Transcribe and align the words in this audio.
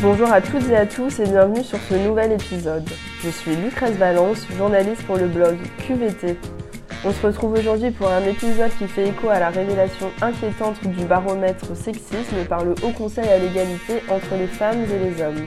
Bonjour 0.00 0.32
à 0.32 0.40
toutes 0.40 0.68
et 0.70 0.76
à 0.76 0.86
tous 0.86 1.18
et 1.18 1.24
bienvenue 1.24 1.64
sur 1.64 1.78
ce 1.80 1.94
nouvel 1.94 2.32
épisode. 2.32 2.88
Je 3.22 3.30
suis 3.30 3.56
Lucrèce 3.56 3.96
Valence, 3.96 4.46
journaliste 4.56 5.02
pour 5.02 5.16
le 5.16 5.26
blog 5.26 5.58
QVT. 5.86 6.38
On 7.04 7.12
se 7.12 7.26
retrouve 7.26 7.54
aujourd'hui 7.54 7.90
pour 7.90 8.08
un 8.08 8.22
épisode 8.22 8.70
qui 8.78 8.86
fait 8.86 9.08
écho 9.08 9.28
à 9.28 9.40
la 9.40 9.50
révélation 9.50 10.10
inquiétante 10.22 10.86
du 10.86 11.04
baromètre 11.04 11.76
sexisme 11.76 12.44
par 12.48 12.64
le 12.64 12.72
Haut 12.82 12.92
Conseil 12.96 13.28
à 13.28 13.38
l'égalité 13.38 14.02
entre 14.08 14.36
les 14.38 14.46
femmes 14.46 14.84
et 14.84 14.98
les 14.98 15.22
hommes. 15.22 15.46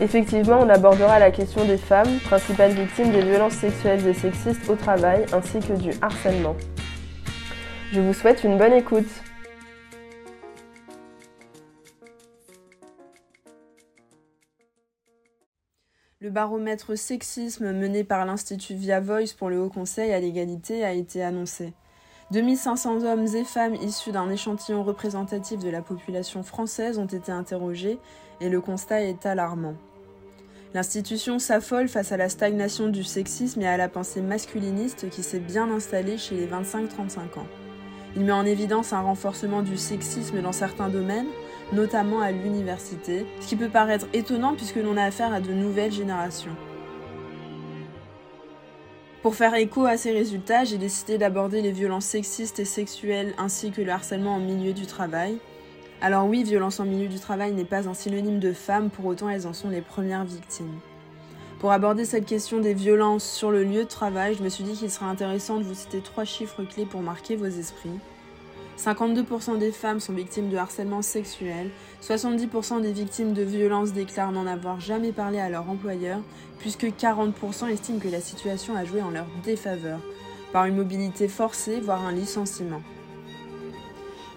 Effectivement, 0.00 0.60
on 0.60 0.68
abordera 0.70 1.18
la 1.18 1.30
question 1.30 1.64
des 1.66 1.76
femmes, 1.76 2.18
principales 2.24 2.72
victimes 2.72 3.12
des 3.12 3.22
violences 3.22 3.54
sexuelles 3.54 4.06
et 4.06 4.14
sexistes 4.14 4.68
au 4.70 4.74
travail, 4.74 5.26
ainsi 5.34 5.60
que 5.60 5.74
du 5.74 5.90
harcèlement. 6.00 6.56
Je 7.92 8.00
vous 8.00 8.14
souhaite 8.14 8.42
une 8.44 8.56
bonne 8.56 8.72
écoute. 8.72 9.08
Le 16.22 16.28
baromètre 16.28 16.98
sexisme 16.98 17.72
mené 17.72 18.04
par 18.04 18.26
l'Institut 18.26 18.74
Via 18.74 19.00
Voice 19.00 19.32
pour 19.38 19.48
le 19.48 19.58
Haut 19.58 19.70
Conseil 19.70 20.12
à 20.12 20.20
l'égalité 20.20 20.84
a 20.84 20.92
été 20.92 21.22
annoncé. 21.22 21.72
2500 22.30 23.04
hommes 23.04 23.26
et 23.34 23.44
femmes 23.44 23.74
issus 23.76 24.12
d'un 24.12 24.28
échantillon 24.28 24.84
représentatif 24.84 25.60
de 25.60 25.70
la 25.70 25.80
population 25.80 26.42
française 26.42 26.98
ont 26.98 27.06
été 27.06 27.32
interrogés 27.32 27.98
et 28.42 28.50
le 28.50 28.60
constat 28.60 29.00
est 29.00 29.24
alarmant. 29.24 29.76
L'institution 30.74 31.38
s'affole 31.38 31.88
face 31.88 32.12
à 32.12 32.18
la 32.18 32.28
stagnation 32.28 32.88
du 32.88 33.02
sexisme 33.02 33.62
et 33.62 33.66
à 33.66 33.78
la 33.78 33.88
pensée 33.88 34.20
masculiniste 34.20 35.08
qui 35.08 35.22
s'est 35.22 35.40
bien 35.40 35.72
installée 35.72 36.18
chez 36.18 36.36
les 36.36 36.46
25-35 36.46 37.38
ans. 37.38 37.48
Il 38.14 38.26
met 38.26 38.32
en 38.32 38.44
évidence 38.44 38.92
un 38.92 39.00
renforcement 39.00 39.62
du 39.62 39.78
sexisme 39.78 40.42
dans 40.42 40.52
certains 40.52 40.90
domaines, 40.90 41.28
notamment 41.72 42.20
à 42.20 42.32
l'université, 42.32 43.26
ce 43.40 43.46
qui 43.46 43.56
peut 43.56 43.68
paraître 43.68 44.06
étonnant 44.12 44.54
puisque 44.54 44.76
l'on 44.76 44.96
a 44.96 45.04
affaire 45.04 45.32
à 45.32 45.40
de 45.40 45.52
nouvelles 45.52 45.92
générations. 45.92 46.56
Pour 49.22 49.34
faire 49.34 49.54
écho 49.54 49.84
à 49.84 49.98
ces 49.98 50.12
résultats, 50.12 50.64
j'ai 50.64 50.78
décidé 50.78 51.18
d'aborder 51.18 51.60
les 51.60 51.72
violences 51.72 52.06
sexistes 52.06 52.58
et 52.58 52.64
sexuelles 52.64 53.34
ainsi 53.36 53.70
que 53.70 53.82
le 53.82 53.92
harcèlement 53.92 54.36
en 54.36 54.40
milieu 54.40 54.72
du 54.72 54.86
travail. 54.86 55.38
Alors 56.00 56.26
oui, 56.26 56.42
violence 56.42 56.80
en 56.80 56.86
milieu 56.86 57.08
du 57.08 57.18
travail 57.18 57.52
n'est 57.52 57.66
pas 57.66 57.86
un 57.86 57.92
synonyme 57.92 58.38
de 58.38 58.54
femme, 58.54 58.88
pour 58.88 59.04
autant 59.04 59.28
elles 59.28 59.46
en 59.46 59.52
sont 59.52 59.68
les 59.68 59.82
premières 59.82 60.24
victimes. 60.24 60.80
Pour 61.58 61.72
aborder 61.72 62.06
cette 62.06 62.24
question 62.24 62.58
des 62.58 62.72
violences 62.72 63.30
sur 63.30 63.50
le 63.50 63.62
lieu 63.62 63.84
de 63.84 63.88
travail, 63.88 64.34
je 64.34 64.42
me 64.42 64.48
suis 64.48 64.64
dit 64.64 64.72
qu'il 64.72 64.90
serait 64.90 65.04
intéressant 65.04 65.58
de 65.58 65.64
vous 65.64 65.74
citer 65.74 66.00
trois 66.00 66.24
chiffres 66.24 66.64
clés 66.64 66.86
pour 66.86 67.02
marquer 67.02 67.36
vos 67.36 67.44
esprits. 67.44 68.00
52% 68.78 69.58
des 69.58 69.72
femmes 69.72 70.00
sont 70.00 70.12
victimes 70.12 70.48
de 70.48 70.56
harcèlement 70.56 71.02
sexuel, 71.02 71.70
70% 72.02 72.80
des 72.80 72.92
victimes 72.92 73.34
de 73.34 73.42
violences 73.42 73.92
déclarent 73.92 74.32
n'en 74.32 74.46
avoir 74.46 74.80
jamais 74.80 75.12
parlé 75.12 75.38
à 75.38 75.50
leur 75.50 75.68
employeur, 75.68 76.20
puisque 76.58 76.86
40% 76.86 77.68
estiment 77.68 77.98
que 77.98 78.08
la 78.08 78.20
situation 78.20 78.74
a 78.76 78.84
joué 78.84 79.02
en 79.02 79.10
leur 79.10 79.26
défaveur, 79.44 80.00
par 80.52 80.64
une 80.64 80.76
mobilité 80.76 81.28
forcée, 81.28 81.80
voire 81.80 82.04
un 82.06 82.12
licenciement. 82.12 82.82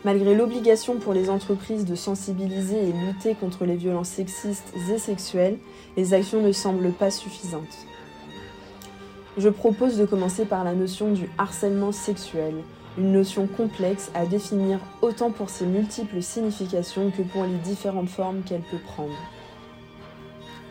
Malgré 0.06 0.36
l'obligation 0.36 0.98
pour 0.98 1.14
les 1.14 1.30
entreprises 1.30 1.86
de 1.86 1.96
sensibiliser 1.96 2.90
et 2.90 2.92
lutter 2.92 3.36
contre 3.36 3.64
les 3.64 3.78
violences 3.78 4.10
sexistes 4.10 4.74
et 4.92 4.98
sexuelles, 4.98 5.58
les 5.96 6.14
actions 6.14 6.42
ne 6.42 6.52
semblent 6.52 6.92
pas 6.92 7.10
suffisantes. 7.10 7.88
Je 9.38 9.48
propose 9.48 9.98
de 9.98 10.06
commencer 10.06 10.44
par 10.44 10.66
la 10.66 10.74
notion 10.74 11.12
du 11.12 11.30
harcèlement 11.38 11.94
sexuel, 11.94 12.54
une 12.98 13.12
notion 13.12 13.48
complexe 13.48 14.12
à 14.14 14.26
définir 14.26 14.80
autant 15.02 15.32
pour 15.32 15.50
ses 15.50 15.66
multiples 15.66 16.22
significations 16.22 17.12
que 17.12 17.22
pour 17.24 17.44
les 17.44 17.58
différentes 17.58 18.10
formes 18.10 18.42
qu'elle 18.44 18.62
peut 18.62 18.78
prendre. 18.78 19.18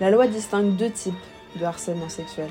La 0.00 0.10
loi 0.10 0.26
distingue 0.26 0.76
deux 0.76 0.90
types 0.90 1.14
de 1.58 1.64
harcèlement 1.64 2.08
sexuel. 2.08 2.48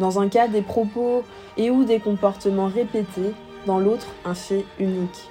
Dans 0.00 0.20
un 0.20 0.28
cas, 0.28 0.48
des 0.48 0.62
propos 0.62 1.22
et 1.56 1.70
ou 1.70 1.84
des 1.84 2.00
comportements 2.00 2.68
répétés, 2.68 3.32
dans 3.66 3.78
l'autre, 3.78 4.08
un 4.24 4.34
fait 4.34 4.64
unique. 4.78 5.28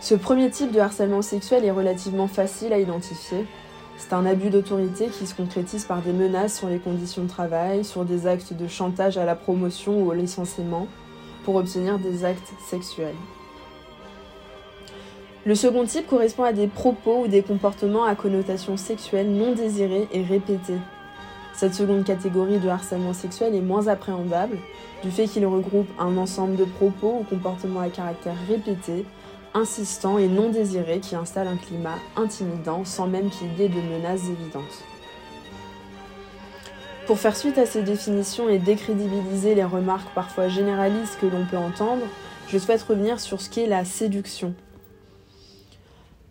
Ce 0.00 0.14
premier 0.14 0.50
type 0.50 0.72
de 0.72 0.80
harcèlement 0.80 1.22
sexuel 1.22 1.64
est 1.64 1.70
relativement 1.70 2.28
facile 2.28 2.72
à 2.72 2.78
identifier. 2.78 3.46
C'est 3.96 4.12
un 4.12 4.26
abus 4.26 4.50
d'autorité 4.50 5.06
qui 5.06 5.26
se 5.26 5.34
concrétise 5.34 5.84
par 5.84 6.02
des 6.02 6.12
menaces 6.12 6.58
sur 6.58 6.68
les 6.68 6.78
conditions 6.78 7.22
de 7.22 7.28
travail, 7.28 7.84
sur 7.84 8.04
des 8.04 8.26
actes 8.26 8.52
de 8.52 8.68
chantage 8.68 9.16
à 9.16 9.24
la 9.24 9.34
promotion 9.34 10.02
ou 10.02 10.10
au 10.10 10.12
licenciement, 10.12 10.86
pour 11.46 11.54
obtenir 11.54 12.00
des 12.00 12.24
actes 12.24 12.52
sexuels. 12.58 13.14
Le 15.46 15.54
second 15.54 15.84
type 15.84 16.08
correspond 16.08 16.42
à 16.42 16.52
des 16.52 16.66
propos 16.66 17.22
ou 17.22 17.28
des 17.28 17.42
comportements 17.42 18.02
à 18.02 18.16
connotation 18.16 18.76
sexuelle 18.76 19.30
non 19.30 19.52
désirés 19.52 20.08
et 20.12 20.24
répétés. 20.24 20.80
Cette 21.54 21.72
seconde 21.72 22.02
catégorie 22.02 22.58
de 22.58 22.68
harcèlement 22.68 23.12
sexuel 23.12 23.54
est 23.54 23.60
moins 23.60 23.86
appréhendable 23.86 24.58
du 25.04 25.12
fait 25.12 25.26
qu'il 25.28 25.46
regroupe 25.46 25.88
un 26.00 26.16
ensemble 26.16 26.56
de 26.56 26.64
propos 26.64 27.18
ou 27.20 27.22
comportements 27.22 27.78
à 27.78 27.90
caractère 27.90 28.34
répété, 28.48 29.06
insistants 29.54 30.18
et 30.18 30.26
non 30.26 30.50
désirés 30.50 30.98
qui 30.98 31.14
installent 31.14 31.46
un 31.46 31.56
climat 31.56 31.94
intimidant 32.16 32.84
sans 32.84 33.06
même 33.06 33.30
qu'il 33.30 33.56
y 33.56 33.62
ait 33.62 33.68
de 33.68 33.80
menaces 33.80 34.24
évidentes. 34.24 34.95
Pour 37.06 37.20
faire 37.20 37.36
suite 37.36 37.56
à 37.56 37.66
ces 37.66 37.82
définitions 37.82 38.48
et 38.48 38.58
décrédibiliser 38.58 39.54
les 39.54 39.62
remarques 39.62 40.12
parfois 40.12 40.48
généralistes 40.48 41.20
que 41.20 41.26
l'on 41.26 41.46
peut 41.46 41.56
entendre, 41.56 42.02
je 42.48 42.58
souhaite 42.58 42.82
revenir 42.82 43.20
sur 43.20 43.40
ce 43.40 43.48
qu'est 43.48 43.68
la 43.68 43.84
séduction. 43.84 44.54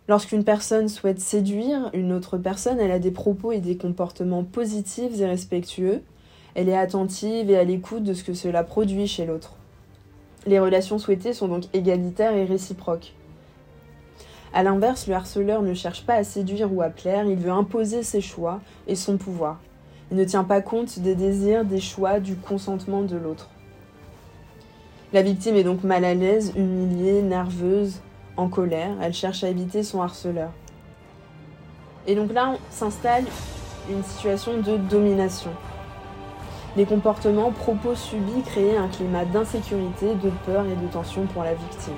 Lorsqu'une 0.06 0.44
personne 0.44 0.90
souhaite 0.90 1.18
séduire 1.18 1.88
une 1.94 2.12
autre 2.12 2.36
personne, 2.36 2.78
elle 2.78 2.90
a 2.90 2.98
des 2.98 3.10
propos 3.10 3.52
et 3.52 3.60
des 3.60 3.78
comportements 3.78 4.44
positifs 4.44 5.18
et 5.18 5.24
respectueux, 5.24 6.02
elle 6.54 6.68
est 6.68 6.76
attentive 6.76 7.50
et 7.50 7.56
à 7.56 7.64
l'écoute 7.64 8.04
de 8.04 8.12
ce 8.12 8.22
que 8.22 8.34
cela 8.34 8.62
produit 8.62 9.06
chez 9.06 9.24
l'autre. 9.24 9.54
Les 10.46 10.58
relations 10.58 10.98
souhaitées 10.98 11.32
sont 11.32 11.48
donc 11.48 11.64
égalitaires 11.72 12.36
et 12.36 12.44
réciproques. 12.44 13.14
A 14.52 14.62
l'inverse, 14.62 15.06
le 15.06 15.14
harceleur 15.14 15.62
ne 15.62 15.72
cherche 15.72 16.04
pas 16.04 16.16
à 16.16 16.24
séduire 16.24 16.70
ou 16.70 16.82
à 16.82 16.90
plaire, 16.90 17.24
il 17.24 17.38
veut 17.38 17.50
imposer 17.50 18.02
ses 18.02 18.20
choix 18.20 18.60
et 18.86 18.94
son 18.94 19.16
pouvoir. 19.16 19.58
Il 20.10 20.16
ne 20.16 20.24
tient 20.24 20.44
pas 20.44 20.60
compte 20.60 20.98
des 21.00 21.14
désirs, 21.14 21.64
des 21.64 21.80
choix, 21.80 22.20
du 22.20 22.36
consentement 22.36 23.02
de 23.02 23.16
l'autre. 23.16 23.48
La 25.12 25.22
victime 25.22 25.56
est 25.56 25.64
donc 25.64 25.82
mal 25.82 26.04
à 26.04 26.14
l'aise, 26.14 26.52
humiliée, 26.56 27.22
nerveuse, 27.22 28.00
en 28.36 28.48
colère. 28.48 28.90
Elle 29.00 29.14
cherche 29.14 29.42
à 29.42 29.48
éviter 29.48 29.82
son 29.82 30.02
harceleur. 30.02 30.50
Et 32.06 32.14
donc 32.14 32.32
là, 32.32 32.54
s'installe 32.70 33.24
une 33.90 34.02
situation 34.04 34.60
de 34.60 34.76
domination. 34.76 35.50
Les 36.76 36.84
comportements, 36.84 37.50
propos 37.50 37.94
subis 37.94 38.42
créent 38.44 38.76
un 38.76 38.88
climat 38.88 39.24
d'insécurité, 39.24 40.14
de 40.14 40.30
peur 40.44 40.66
et 40.66 40.76
de 40.76 40.92
tension 40.92 41.26
pour 41.26 41.42
la 41.42 41.54
victime. 41.54 41.94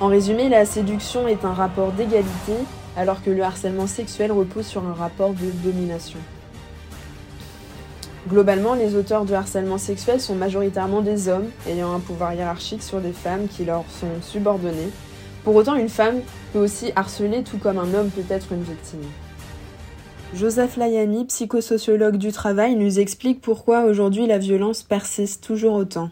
En 0.00 0.08
résumé, 0.08 0.48
la 0.48 0.64
séduction 0.64 1.28
est 1.28 1.44
un 1.44 1.52
rapport 1.52 1.92
d'égalité, 1.92 2.54
alors 2.96 3.22
que 3.22 3.30
le 3.30 3.42
harcèlement 3.42 3.86
sexuel 3.86 4.32
repose 4.32 4.66
sur 4.66 4.86
un 4.86 4.92
rapport 4.92 5.32
de 5.32 5.50
domination. 5.62 6.18
Globalement, 8.28 8.74
les 8.74 8.94
auteurs 8.94 9.24
de 9.24 9.32
harcèlement 9.32 9.78
sexuel 9.78 10.20
sont 10.20 10.34
majoritairement 10.34 11.00
des 11.00 11.28
hommes 11.28 11.46
ayant 11.66 11.94
un 11.94 11.98
pouvoir 11.98 12.34
hiérarchique 12.34 12.82
sur 12.82 13.00
des 13.00 13.12
femmes 13.12 13.48
qui 13.48 13.64
leur 13.64 13.84
sont 13.88 14.20
subordonnées. 14.20 14.90
Pour 15.44 15.54
autant, 15.54 15.76
une 15.76 15.88
femme 15.88 16.16
peut 16.52 16.58
aussi 16.58 16.92
harceler 16.94 17.42
tout 17.42 17.56
comme 17.56 17.78
un 17.78 17.94
homme 17.94 18.10
peut 18.10 18.24
être 18.28 18.52
une 18.52 18.62
victime. 18.62 19.00
Joseph 20.34 20.76
Layani, 20.76 21.24
psychosociologue 21.24 22.16
du 22.16 22.30
travail, 22.30 22.76
nous 22.76 22.98
explique 22.98 23.40
pourquoi 23.40 23.84
aujourd'hui 23.84 24.26
la 24.26 24.36
violence 24.36 24.82
persiste 24.82 25.42
toujours 25.42 25.72
autant. 25.72 26.10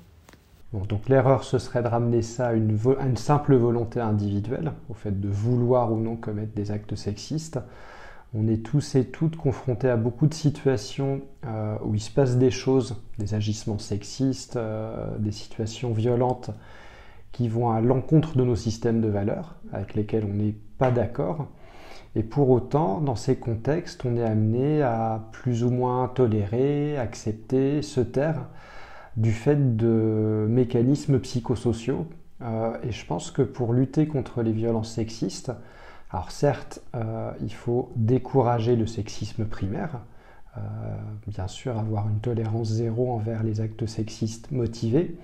donc 0.72 1.10
l'erreur, 1.10 1.44
ce 1.44 1.58
serait 1.58 1.82
de 1.82 1.88
ramener 1.88 2.22
ça 2.22 2.46
à 2.46 2.52
une, 2.54 2.78
à 2.98 3.04
une 3.04 3.18
simple 3.18 3.56
volonté 3.56 4.00
individuelle, 4.00 4.72
au 4.88 4.94
fait 4.94 5.20
de 5.20 5.28
vouloir 5.28 5.92
ou 5.92 6.00
non 6.00 6.16
commettre 6.16 6.54
des 6.54 6.70
actes 6.70 6.94
sexistes. 6.94 7.58
On 8.34 8.48
est 8.48 8.62
tous 8.62 8.94
et 8.96 9.06
toutes 9.06 9.36
confrontés 9.36 9.88
à 9.88 9.96
beaucoup 9.96 10.26
de 10.26 10.34
situations 10.34 11.22
euh, 11.46 11.76
où 11.84 11.94
il 11.94 12.00
se 12.00 12.10
passe 12.10 12.36
des 12.36 12.50
choses, 12.50 12.96
des 13.18 13.34
agissements 13.34 13.78
sexistes, 13.78 14.56
euh, 14.56 15.16
des 15.18 15.32
situations 15.32 15.92
violentes 15.92 16.50
qui 17.32 17.48
vont 17.48 17.70
à 17.70 17.80
l'encontre 17.80 18.36
de 18.36 18.44
nos 18.44 18.56
systèmes 18.56 19.00
de 19.00 19.08
valeurs, 19.08 19.56
avec 19.72 19.94
lesquels 19.94 20.24
on 20.24 20.34
n'est 20.34 20.56
pas 20.78 20.90
d'accord. 20.90 21.48
Et 22.14 22.22
pour 22.22 22.48
autant, 22.48 23.00
dans 23.00 23.14
ces 23.14 23.36
contextes, 23.36 24.04
on 24.06 24.16
est 24.16 24.24
amené 24.24 24.82
à 24.82 25.28
plus 25.32 25.64
ou 25.64 25.70
moins 25.70 26.08
tolérer, 26.08 26.96
accepter, 26.96 27.82
se 27.82 28.00
taire 28.00 28.48
du 29.16 29.32
fait 29.32 29.76
de 29.76 30.46
mécanismes 30.48 31.18
psychosociaux. 31.20 32.06
Euh, 32.42 32.76
et 32.82 32.90
je 32.90 33.04
pense 33.06 33.30
que 33.30 33.42
pour 33.42 33.72
lutter 33.72 34.06
contre 34.06 34.42
les 34.42 34.52
violences 34.52 34.92
sexistes, 34.92 35.52
alors 36.10 36.30
certes, 36.30 36.80
euh, 36.94 37.32
il 37.40 37.52
faut 37.52 37.90
décourager 37.96 38.76
le 38.76 38.86
sexisme 38.86 39.44
primaire, 39.44 40.00
euh, 40.56 40.60
bien 41.26 41.48
sûr 41.48 41.78
avoir 41.78 42.08
une 42.08 42.20
tolérance 42.20 42.68
zéro 42.68 43.12
envers 43.12 43.42
les 43.42 43.60
actes 43.60 43.86
sexistes 43.86 44.50
motivés. 44.52 45.16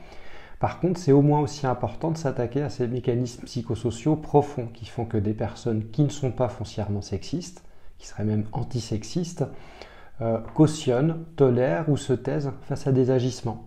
Par 0.58 0.80
contre, 0.80 1.00
c'est 1.00 1.12
au 1.12 1.22
moins 1.22 1.40
aussi 1.40 1.66
important 1.66 2.10
de 2.10 2.16
s'attaquer 2.16 2.62
à 2.62 2.68
ces 2.68 2.86
mécanismes 2.86 3.44
psychosociaux 3.44 4.16
profonds 4.16 4.68
qui 4.72 4.86
font 4.86 5.04
que 5.04 5.16
des 5.16 5.34
personnes 5.34 5.88
qui 5.90 6.02
ne 6.02 6.08
sont 6.08 6.30
pas 6.30 6.48
foncièrement 6.48 7.02
sexistes, 7.02 7.64
qui 7.98 8.06
seraient 8.06 8.24
même 8.24 8.44
antisexistes, 8.52 9.44
euh, 10.20 10.38
cautionnent, 10.54 11.24
tolèrent 11.36 11.88
ou 11.88 11.96
se 11.96 12.12
taisent 12.12 12.52
face 12.62 12.86
à 12.86 12.92
des 12.92 13.10
agissements. 13.10 13.66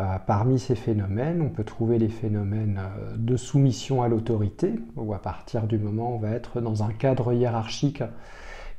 Euh, 0.00 0.16
parmi 0.24 0.60
ces 0.60 0.76
phénomènes, 0.76 1.42
on 1.42 1.48
peut 1.48 1.64
trouver 1.64 1.98
les 1.98 2.08
phénomènes 2.08 2.80
euh, 2.80 3.16
de 3.16 3.36
soumission 3.36 4.02
à 4.02 4.08
l'autorité, 4.08 4.74
où 4.96 5.12
à 5.12 5.18
partir 5.18 5.66
du 5.66 5.76
moment 5.76 6.12
où 6.12 6.14
on 6.14 6.18
va 6.18 6.30
être 6.30 6.60
dans 6.60 6.84
un 6.84 6.92
cadre 6.92 7.32
hiérarchique, 7.32 8.04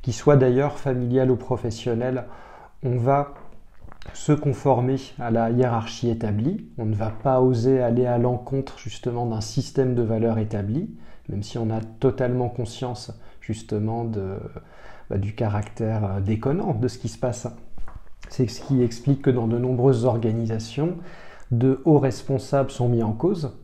qui 0.00 0.14
soit 0.14 0.36
d'ailleurs 0.36 0.78
familial 0.78 1.30
ou 1.30 1.36
professionnel, 1.36 2.24
on 2.82 2.96
va 2.96 3.34
se 4.14 4.32
conformer 4.32 4.96
à 5.18 5.30
la 5.30 5.50
hiérarchie 5.50 6.08
établie, 6.08 6.66
on 6.78 6.86
ne 6.86 6.94
va 6.94 7.10
pas 7.10 7.42
oser 7.42 7.82
aller 7.82 8.06
à 8.06 8.16
l'encontre 8.16 8.78
justement 8.78 9.26
d'un 9.26 9.42
système 9.42 9.94
de 9.94 10.02
valeurs 10.02 10.38
établi, 10.38 10.90
même 11.28 11.42
si 11.42 11.58
on 11.58 11.68
a 11.68 11.80
totalement 11.80 12.48
conscience 12.48 13.12
justement 13.42 14.06
bah, 15.10 15.18
du 15.18 15.34
caractère 15.34 16.04
euh, 16.04 16.20
déconnant 16.20 16.72
de 16.72 16.88
ce 16.88 16.98
qui 16.98 17.08
se 17.08 17.18
passe. 17.18 17.46
C'est 18.30 18.48
ce 18.48 18.60
qui 18.62 18.82
explique 18.82 19.22
que 19.22 19.30
dans 19.30 19.48
de 19.48 19.58
nombreuses 19.58 20.04
organisations, 20.04 20.96
de 21.50 21.82
hauts 21.84 21.98
responsables 21.98 22.70
sont 22.70 22.88
mis 22.88 23.02
en 23.02 23.12
cause, 23.12 23.56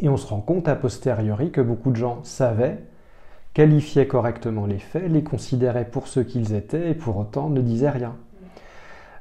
et 0.00 0.08
on 0.08 0.16
se 0.16 0.26
rend 0.26 0.40
compte 0.40 0.68
a 0.68 0.74
posteriori 0.74 1.50
que 1.50 1.60
beaucoup 1.60 1.90
de 1.90 1.96
gens 1.96 2.18
savaient, 2.22 2.82
qualifiaient 3.52 4.08
correctement 4.08 4.64
les 4.64 4.78
faits, 4.78 5.10
les 5.10 5.22
considéraient 5.22 5.84
pour 5.84 6.08
ce 6.08 6.20
qu'ils 6.20 6.54
étaient, 6.54 6.90
et 6.90 6.94
pour 6.94 7.18
autant 7.18 7.50
ne 7.50 7.60
disaient 7.60 7.90
rien. 7.90 8.16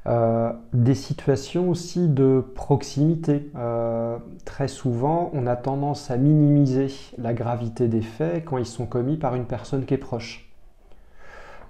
Euh, 0.05 0.51
des 0.71 0.95
situations 0.95 1.69
aussi 1.69 2.07
de 2.07 2.43
proximité. 2.55 3.51
Euh, 3.57 4.17
très 4.45 4.69
souvent, 4.69 5.29
on 5.33 5.45
a 5.45 5.57
tendance 5.57 6.09
à 6.09 6.15
minimiser 6.15 6.87
la 7.17 7.33
gravité 7.33 7.89
des 7.89 8.01
faits 8.01 8.45
quand 8.45 8.57
ils 8.57 8.65
sont 8.65 8.85
commis 8.85 9.17
par 9.17 9.35
une 9.35 9.45
personne 9.45 9.85
qui 9.85 9.93
est 9.93 9.97
proche. 9.97 10.52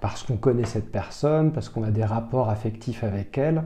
Parce 0.06 0.22
qu'on 0.22 0.36
connaît 0.36 0.64
cette 0.64 0.92
personne, 0.92 1.52
parce 1.52 1.68
qu'on 1.68 1.82
a 1.82 1.90
des 1.90 2.04
rapports 2.04 2.50
affectifs 2.50 3.04
avec 3.04 3.38
elle, 3.38 3.64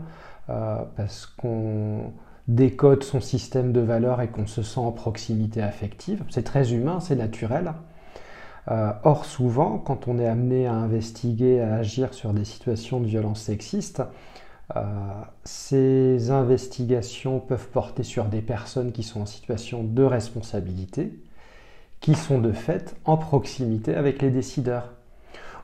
euh, 0.51 0.77
parce 0.97 1.27
qu'on 1.27 2.13
décode 2.47 3.03
son 3.03 3.21
système 3.21 3.73
de 3.73 3.81
valeurs 3.81 4.21
et 4.21 4.29
qu'on 4.29 4.47
se 4.47 4.63
sent 4.63 4.81
en 4.81 4.93
proximité 4.93 5.63
affective. 5.63 6.23
C'est 6.31 6.45
très 6.45 6.73
humain, 6.73 7.01
c'est 7.01 7.17
naturel. 7.17 7.73
or, 8.69 9.25
souvent, 9.25 9.79
quand 9.79 10.09
on 10.09 10.19
est 10.19 10.27
amené 10.27 10.67
à 10.67 10.75
investiguer, 10.75 11.61
à 11.61 11.77
agir 11.77 12.15
sur 12.15 12.33
des 12.33 12.45
situations 12.45 13.01
de 13.01 13.07
violence 13.07 13.41
sexiste, 13.41 14.03
euh, 14.77 14.83
ces 15.45 16.31
investigations 16.31 17.41
peuvent 17.41 17.69
porter 17.69 18.03
sur 18.03 18.27
des 18.27 18.43
personnes 18.43 18.93
qui 18.93 19.03
sont 19.03 19.23
en 19.23 19.27
situation 19.27 19.83
de 19.83 20.03
responsabilité, 20.03 21.19
qui 22.01 22.15
sont 22.15 22.39
de 22.39 22.53
fait 22.53 22.95
en 23.05 23.17
proximité 23.17 23.95
avec 23.95 24.21
les 24.21 24.31
décideurs. 24.31 24.93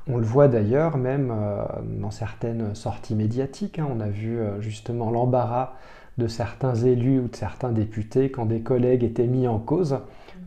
On 0.08 0.18
le 0.18 0.24
voit 0.24 0.48
d'ailleurs 0.48 0.96
même 0.96 1.32
euh, 1.34 1.64
dans 2.00 2.10
certaines 2.10 2.74
sorties 2.74 3.14
médiatiques. 3.14 3.78
Hein. 3.78 3.88
on 3.90 4.00
a 4.00 4.08
vu 4.08 4.38
euh, 4.38 4.60
justement 4.60 5.10
l'embarras 5.10 5.74
de 6.18 6.28
certains 6.28 6.74
élus 6.74 7.20
ou 7.20 7.28
de 7.28 7.36
certains 7.36 7.72
députés 7.72 8.30
quand 8.30 8.46
des 8.46 8.60
collègues 8.60 9.02
étaient 9.02 9.26
mis 9.26 9.48
en 9.48 9.58
cause. 9.58 9.98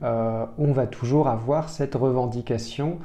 on 0.02 0.72
va 0.72 0.88
toujours 0.88 1.28
avoir 1.28 1.68
cette 1.68 1.96
revendication 1.96 3.00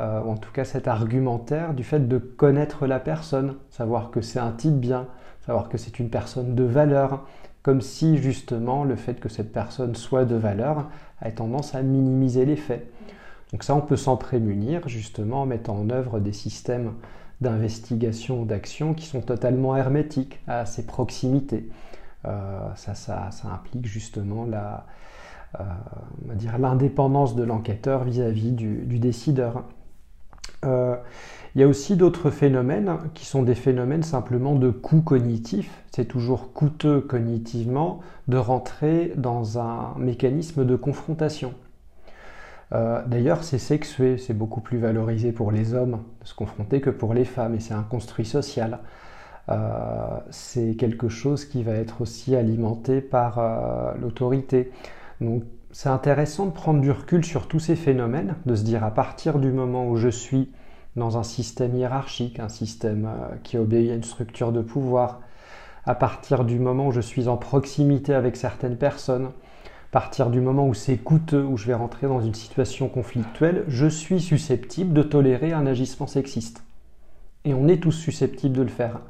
euh, 0.00 0.20
en 0.20 0.36
tout 0.36 0.52
cas 0.52 0.64
cet 0.64 0.88
argumentaire 0.88 1.72
du 1.72 1.82
fait 1.82 2.06
de 2.06 2.18
connaître 2.18 2.86
la 2.86 3.00
personne, 3.00 3.54
savoir 3.70 4.10
que 4.10 4.20
c'est 4.20 4.38
un 4.38 4.52
type 4.52 4.78
bien, 4.78 5.06
savoir 5.46 5.70
que 5.70 5.78
c'est 5.78 5.98
une 5.98 6.10
personne 6.10 6.54
de 6.54 6.64
valeur, 6.64 7.24
comme 7.62 7.80
si 7.80 8.18
justement 8.18 8.84
le 8.84 8.94
fait 8.94 9.18
que 9.18 9.30
cette 9.30 9.52
personne 9.52 9.94
soit 9.94 10.26
de 10.26 10.36
valeur 10.36 10.90
a 11.20 11.30
tendance 11.30 11.74
à 11.74 11.80
minimiser 11.80 12.44
les 12.44 12.56
faits. 12.56 12.86
Donc 13.52 13.62
ça, 13.62 13.74
on 13.74 13.80
peut 13.80 13.96
s'en 13.96 14.16
prémunir 14.16 14.88
justement 14.88 15.42
en 15.42 15.46
mettant 15.46 15.76
en 15.76 15.90
œuvre 15.90 16.20
des 16.20 16.32
systèmes 16.32 16.92
d'investigation 17.40 18.44
d'action 18.44 18.94
qui 18.94 19.06
sont 19.06 19.20
totalement 19.20 19.76
hermétiques 19.76 20.40
à 20.46 20.66
ces 20.66 20.86
proximités. 20.86 21.68
Euh, 22.24 22.58
ça, 22.74 23.30
implique 23.52 23.86
justement 23.86 24.46
la, 24.46 24.86
euh, 25.60 25.64
l'indépendance 26.58 27.36
de 27.36 27.44
l'enquêteur 27.44 28.04
vis-à-vis 28.04 28.52
du 28.52 28.98
décideur. 28.98 29.64
Euh, 30.64 30.96
il 31.54 31.60
y 31.60 31.64
a 31.64 31.68
aussi 31.68 31.96
d'autres 31.96 32.30
phénomènes 32.30 32.98
qui 33.14 33.24
sont 33.24 33.42
des 33.42 33.54
phénomènes 33.54 34.02
simplement 34.02 34.54
de 34.54 34.70
coût 34.70 35.00
cognitif. 35.00 35.70
C'est 35.90 36.04
toujours 36.04 36.52
coûteux 36.52 37.00
cognitivement 37.00 38.00
de 38.28 38.36
rentrer 38.36 39.12
dans 39.16 39.58
un 39.58 39.94
mécanisme 39.96 40.66
de 40.66 40.76
confrontation. 40.76 41.54
Euh, 42.72 43.02
d'ailleurs, 43.06 43.44
c'est 43.44 43.58
sexué, 43.58 44.18
c'est 44.18 44.34
beaucoup 44.34 44.60
plus 44.60 44.78
valorisé 44.78 45.32
pour 45.32 45.52
les 45.52 45.74
hommes 45.74 46.02
de 46.20 46.26
se 46.26 46.34
confronter 46.34 46.80
que 46.80 46.90
pour 46.90 47.14
les 47.14 47.24
femmes, 47.24 47.54
et 47.54 47.60
c'est 47.60 47.74
un 47.74 47.82
construit 47.82 48.26
social. 48.26 48.80
Euh, 49.48 50.18
c'est 50.30 50.74
quelque 50.74 51.08
chose 51.08 51.44
qui 51.44 51.62
va 51.62 51.72
être 51.72 52.00
aussi 52.02 52.34
alimenté 52.34 53.00
par 53.00 53.40
l'autorité. 54.00 54.72
Donc, 55.20 55.44
c'est 55.70 55.90
intéressant 55.90 56.46
de 56.46 56.52
prendre 56.52 56.80
du 56.80 56.90
recul 56.90 57.22
sur 57.22 57.48
tous 57.48 57.60
ces 57.60 57.76
phénomènes, 57.76 58.36
de 58.46 58.54
se 58.54 58.62
dire 58.62 58.82
à 58.82 58.90
partir 58.90 59.38
du 59.38 59.52
moment 59.52 59.86
où 59.86 59.96
je 59.96 60.08
suis 60.08 60.50
dans 60.96 61.18
un 61.18 61.22
système 61.22 61.76
hiérarchique, 61.76 62.40
un 62.40 62.48
système 62.48 63.06
euh, 63.06 63.36
qui 63.42 63.58
obéit 63.58 63.90
à 63.90 63.94
une 63.94 64.02
structure 64.02 64.52
de 64.52 64.62
pouvoir, 64.62 65.20
à 65.84 65.94
partir 65.94 66.44
du 66.44 66.58
moment 66.58 66.86
où 66.86 66.92
je 66.92 67.02
suis 67.02 67.28
en 67.28 67.36
proximité 67.36 68.14
avec 68.14 68.36
certaines 68.36 68.76
personnes, 68.76 69.28
partir 69.96 70.28
du 70.28 70.42
moment 70.42 70.68
où 70.68 70.74
c'est 70.74 70.98
coûteux, 70.98 71.42
où 71.42 71.56
je 71.56 71.66
vais 71.66 71.72
rentrer 71.72 72.06
dans 72.06 72.20
une 72.20 72.34
situation 72.34 72.86
conflictuelle, 72.86 73.64
je 73.66 73.86
suis 73.86 74.20
susceptible 74.20 74.92
de 74.92 75.02
tolérer 75.02 75.54
un 75.54 75.64
agissement 75.64 76.06
sexiste. 76.06 76.62
Et 77.46 77.54
on 77.54 77.66
est 77.66 77.82
tous 77.82 77.92
susceptibles 77.92 78.54
de 78.54 78.60
le 78.60 78.68
faire. 78.68 79.00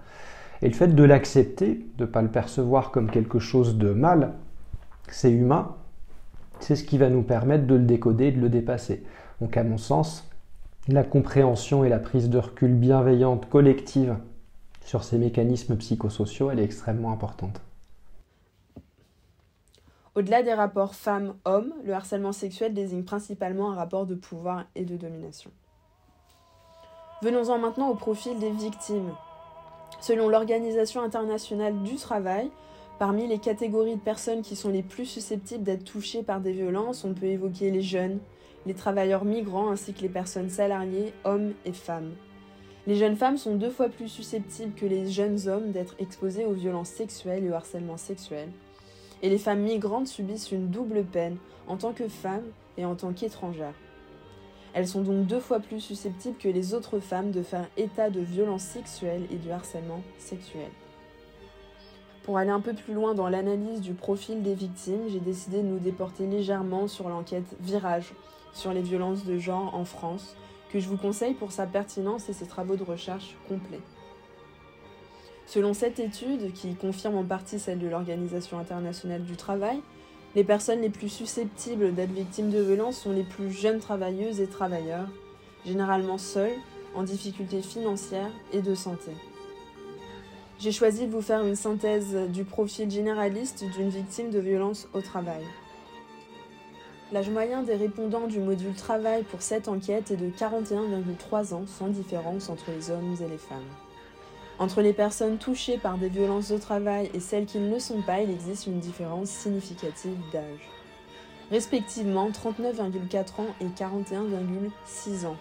Et 0.62 0.68
le 0.68 0.74
fait 0.74 0.94
de 0.94 1.02
l'accepter, 1.02 1.84
de 1.98 2.04
ne 2.04 2.08
pas 2.08 2.22
le 2.22 2.28
percevoir 2.28 2.92
comme 2.92 3.10
quelque 3.10 3.40
chose 3.40 3.78
de 3.78 3.90
mal, 3.90 4.34
c'est 5.08 5.32
humain, 5.32 5.74
c'est 6.60 6.76
ce 6.76 6.84
qui 6.84 6.98
va 6.98 7.10
nous 7.10 7.22
permettre 7.22 7.66
de 7.66 7.74
le 7.74 7.82
décoder, 7.82 8.30
de 8.30 8.40
le 8.40 8.48
dépasser. 8.48 9.02
Donc 9.40 9.56
à 9.56 9.64
mon 9.64 9.78
sens, 9.78 10.30
la 10.86 11.02
compréhension 11.02 11.84
et 11.84 11.88
la 11.88 11.98
prise 11.98 12.30
de 12.30 12.38
recul 12.38 12.72
bienveillante 12.72 13.48
collective 13.48 14.14
sur 14.84 15.02
ces 15.02 15.18
mécanismes 15.18 15.74
psychosociaux, 15.78 16.52
elle 16.52 16.60
est 16.60 16.64
extrêmement 16.64 17.10
importante. 17.10 17.60
Au-delà 20.16 20.42
des 20.42 20.54
rapports 20.54 20.94
femmes-hommes, 20.94 21.74
le 21.84 21.92
harcèlement 21.92 22.32
sexuel 22.32 22.72
désigne 22.72 23.02
principalement 23.02 23.70
un 23.70 23.74
rapport 23.74 24.06
de 24.06 24.14
pouvoir 24.14 24.64
et 24.74 24.86
de 24.86 24.96
domination. 24.96 25.50
Venons-en 27.20 27.58
maintenant 27.58 27.91
au 27.91 27.94
profil 27.94 28.38
des 28.38 28.50
victimes. 28.50 29.12
Selon 30.00 30.31
l'Organisation 30.31 31.02
internationale 31.02 31.82
du 31.82 31.96
travail, 31.96 32.50
parmi 32.98 33.26
les 33.26 33.38
catégories 33.38 33.96
de 33.96 34.00
personnes 34.00 34.41
qui 34.41 34.56
sont 34.56 34.70
les 34.70 34.82
plus 34.82 35.05
susceptibles 35.05 35.64
d'être 35.64 35.84
touchées 35.84 36.22
par 36.22 36.41
des 36.41 36.52
violences, 36.52 37.05
on 37.05 37.12
peut 37.12 37.26
évoquer 37.26 37.70
les 37.70 37.82
jeunes, 37.82 38.19
les 38.64 38.74
travailleurs 38.74 39.26
migrants 39.26 39.69
ainsi 39.69 39.93
que 39.93 40.00
les 40.00 40.08
personnes 40.08 40.48
salariées, 40.48 41.12
hommes 41.24 41.52
et 41.67 41.74
femmes. 41.74 42.14
Les 42.86 42.96
jeunes 42.96 43.17
femmes 43.17 43.36
sont 43.36 43.56
deux 43.56 43.70
fois 43.70 43.91
plus 43.91 44.08
susceptibles 44.08 44.72
que 44.72 44.86
les 44.86 45.10
jeunes 45.10 45.46
hommes 45.46 45.72
d'être 45.72 45.94
exposées 45.98 46.46
aux 46.46 46.55
violences 46.55 46.88
sexuelles 46.88 47.44
et 47.44 47.50
au 47.50 47.55
harcèlement 47.55 47.98
sexuel. 47.98 48.48
Et 49.23 49.31
les 49.31 49.39
femmes 49.39 49.63
migrantes 49.63 50.08
subissent 50.08 50.53
une 50.53 50.69
double 50.69 51.05
peine 51.05 51.37
en 51.69 51.77
tant 51.77 51.93
que 51.93 52.08
femmes 52.08 52.46
et 52.77 52.85
en 52.85 52.94
tant 52.94 53.13
qu'étrangères. 53.13 53.75
Elles 54.75 54.87
sont 54.87 55.01
donc 55.01 55.27
deux 55.27 55.41
fois 55.41 55.61
plus 55.61 55.81
susceptibles 55.81 56.37
que 56.37 56.49
les 56.49 56.75
autres 56.75 57.01
femmes 57.01 57.31
de 57.31 57.43
faire 57.43 57.67
état 57.79 58.11
de 58.11 58.20
violences 58.20 58.63
sexuelles 58.63 59.27
et 59.31 59.37
de 59.37 59.51
harcèlement 59.51 60.03
sexuel. 60.19 60.69
Pour 62.25 62.37
aller 62.37 62.51
un 62.51 62.61
peu 62.61 62.75
plus 62.75 62.93
loin 62.93 63.15
dans 63.15 63.29
l'analyse 63.29 63.81
du 63.81 63.94
profil 63.94 64.43
des 64.43 64.55
victimes, 64.55 65.08
j'ai 65.08 65.20
décidé 65.20 65.63
de 65.63 65.69
nous 65.69 65.79
déporter 65.79 66.27
légèrement 66.27 66.89
sur 66.89 67.08
l'enquête 67.08 67.56
Virage, 67.61 68.13
sur 68.53 68.73
les 68.73 68.82
violences 68.82 69.25
de 69.25 69.39
genre 69.39 69.75
en 69.75 69.85
France, 69.85 70.37
que 70.70 70.79
je 70.79 70.89
vous 70.89 70.96
conseille 70.96 71.35
pour 71.35 71.53
sa 71.53 71.67
pertinence 71.67 72.29
et 72.29 72.32
ses 72.32 72.46
travaux 72.46 72.77
de 72.77 72.82
recherche 72.82 73.37
complets. 73.49 73.81
Selon 75.46 75.74
cette 75.74 76.00
étude, 76.00 76.53
qui 76.53 76.74
confirme 76.74 77.17
en 77.17 77.24
partie 77.24 77.60
celle 77.60 77.79
de 77.79 77.86
l'Organisation 77.86 78.58
internationale 78.58 79.22
du 79.22 79.36
travail, 79.36 79.81
les 80.34 80.43
personnes 80.44 80.81
les 80.81 80.91
plus 80.91 81.08
susceptibles 81.08 81.94
d'être 81.94 82.10
victimes 82.10 82.50
de 82.50 82.60
violences 82.60 82.98
sont 82.98 83.12
les 83.12 83.22
plus 83.22 83.50
jeunes 83.50 83.79
travailleuses 83.79 84.41
et 84.41 84.48
travailleurs, 84.48 85.08
généralement 85.65 86.19
seuls, 86.19 86.56
en 86.94 87.05
difficulté 87.05 87.62
financière 87.62 88.31
et 88.53 88.60
de 88.60 88.74
santé. 88.74 89.12
J'ai 90.58 90.72
choisi 90.72 91.06
de 91.06 91.12
vous 91.12 91.22
faire 91.22 91.44
une 91.44 91.55
synthèse 91.55 92.17
du 92.32 92.44
profil 92.44 92.91
généraliste 92.91 93.65
d'une 93.76 93.88
victime 93.88 94.31
de 94.31 94.38
violence 94.38 94.88
au 94.94 95.00
travail. 95.00 95.44
L'âge 97.12 97.31
moyen 97.31 97.62
des 97.62 97.76
répondants 97.76 98.26
du 98.26 98.41
module 98.41 98.74
travail 98.74 99.22
pour 99.22 99.43
cette 99.43 99.69
enquête 99.69 100.10
est 100.10 100.17
de 100.17 100.29
41,3 100.29 101.55
ans, 101.55 101.67
sans 101.67 101.86
différence 101.86 102.48
entre 102.48 102.72
les 102.72 102.91
hommes 102.91 103.15
et 103.20 103.29
les 103.29 103.38
femmes. 103.38 103.85
Entre 104.58 104.81
les 104.81 104.94
personnes 104.94 105.36
touchées 105.36 105.77
par 105.77 105.98
des 105.98 106.08
violences 106.08 106.51
au 106.51 106.58
travail 106.58 107.10
et 107.13 107.20
celles 107.20 107.44
qui 107.44 107.58
ne 107.58 107.75
le 107.75 107.79
sont 107.79 108.01
pas, 108.01 108.22
il 108.22 108.31
existe 108.31 108.67
une 108.67 108.81
différence 108.81 109.29
significative 109.29 110.17
d'âge. 110.32 110.70
Respectivement 111.51 112.31
39,4 112.31 113.41
ans 113.41 113.55
et 113.60 113.67
41,6 113.67 115.27
ans. 115.27 115.36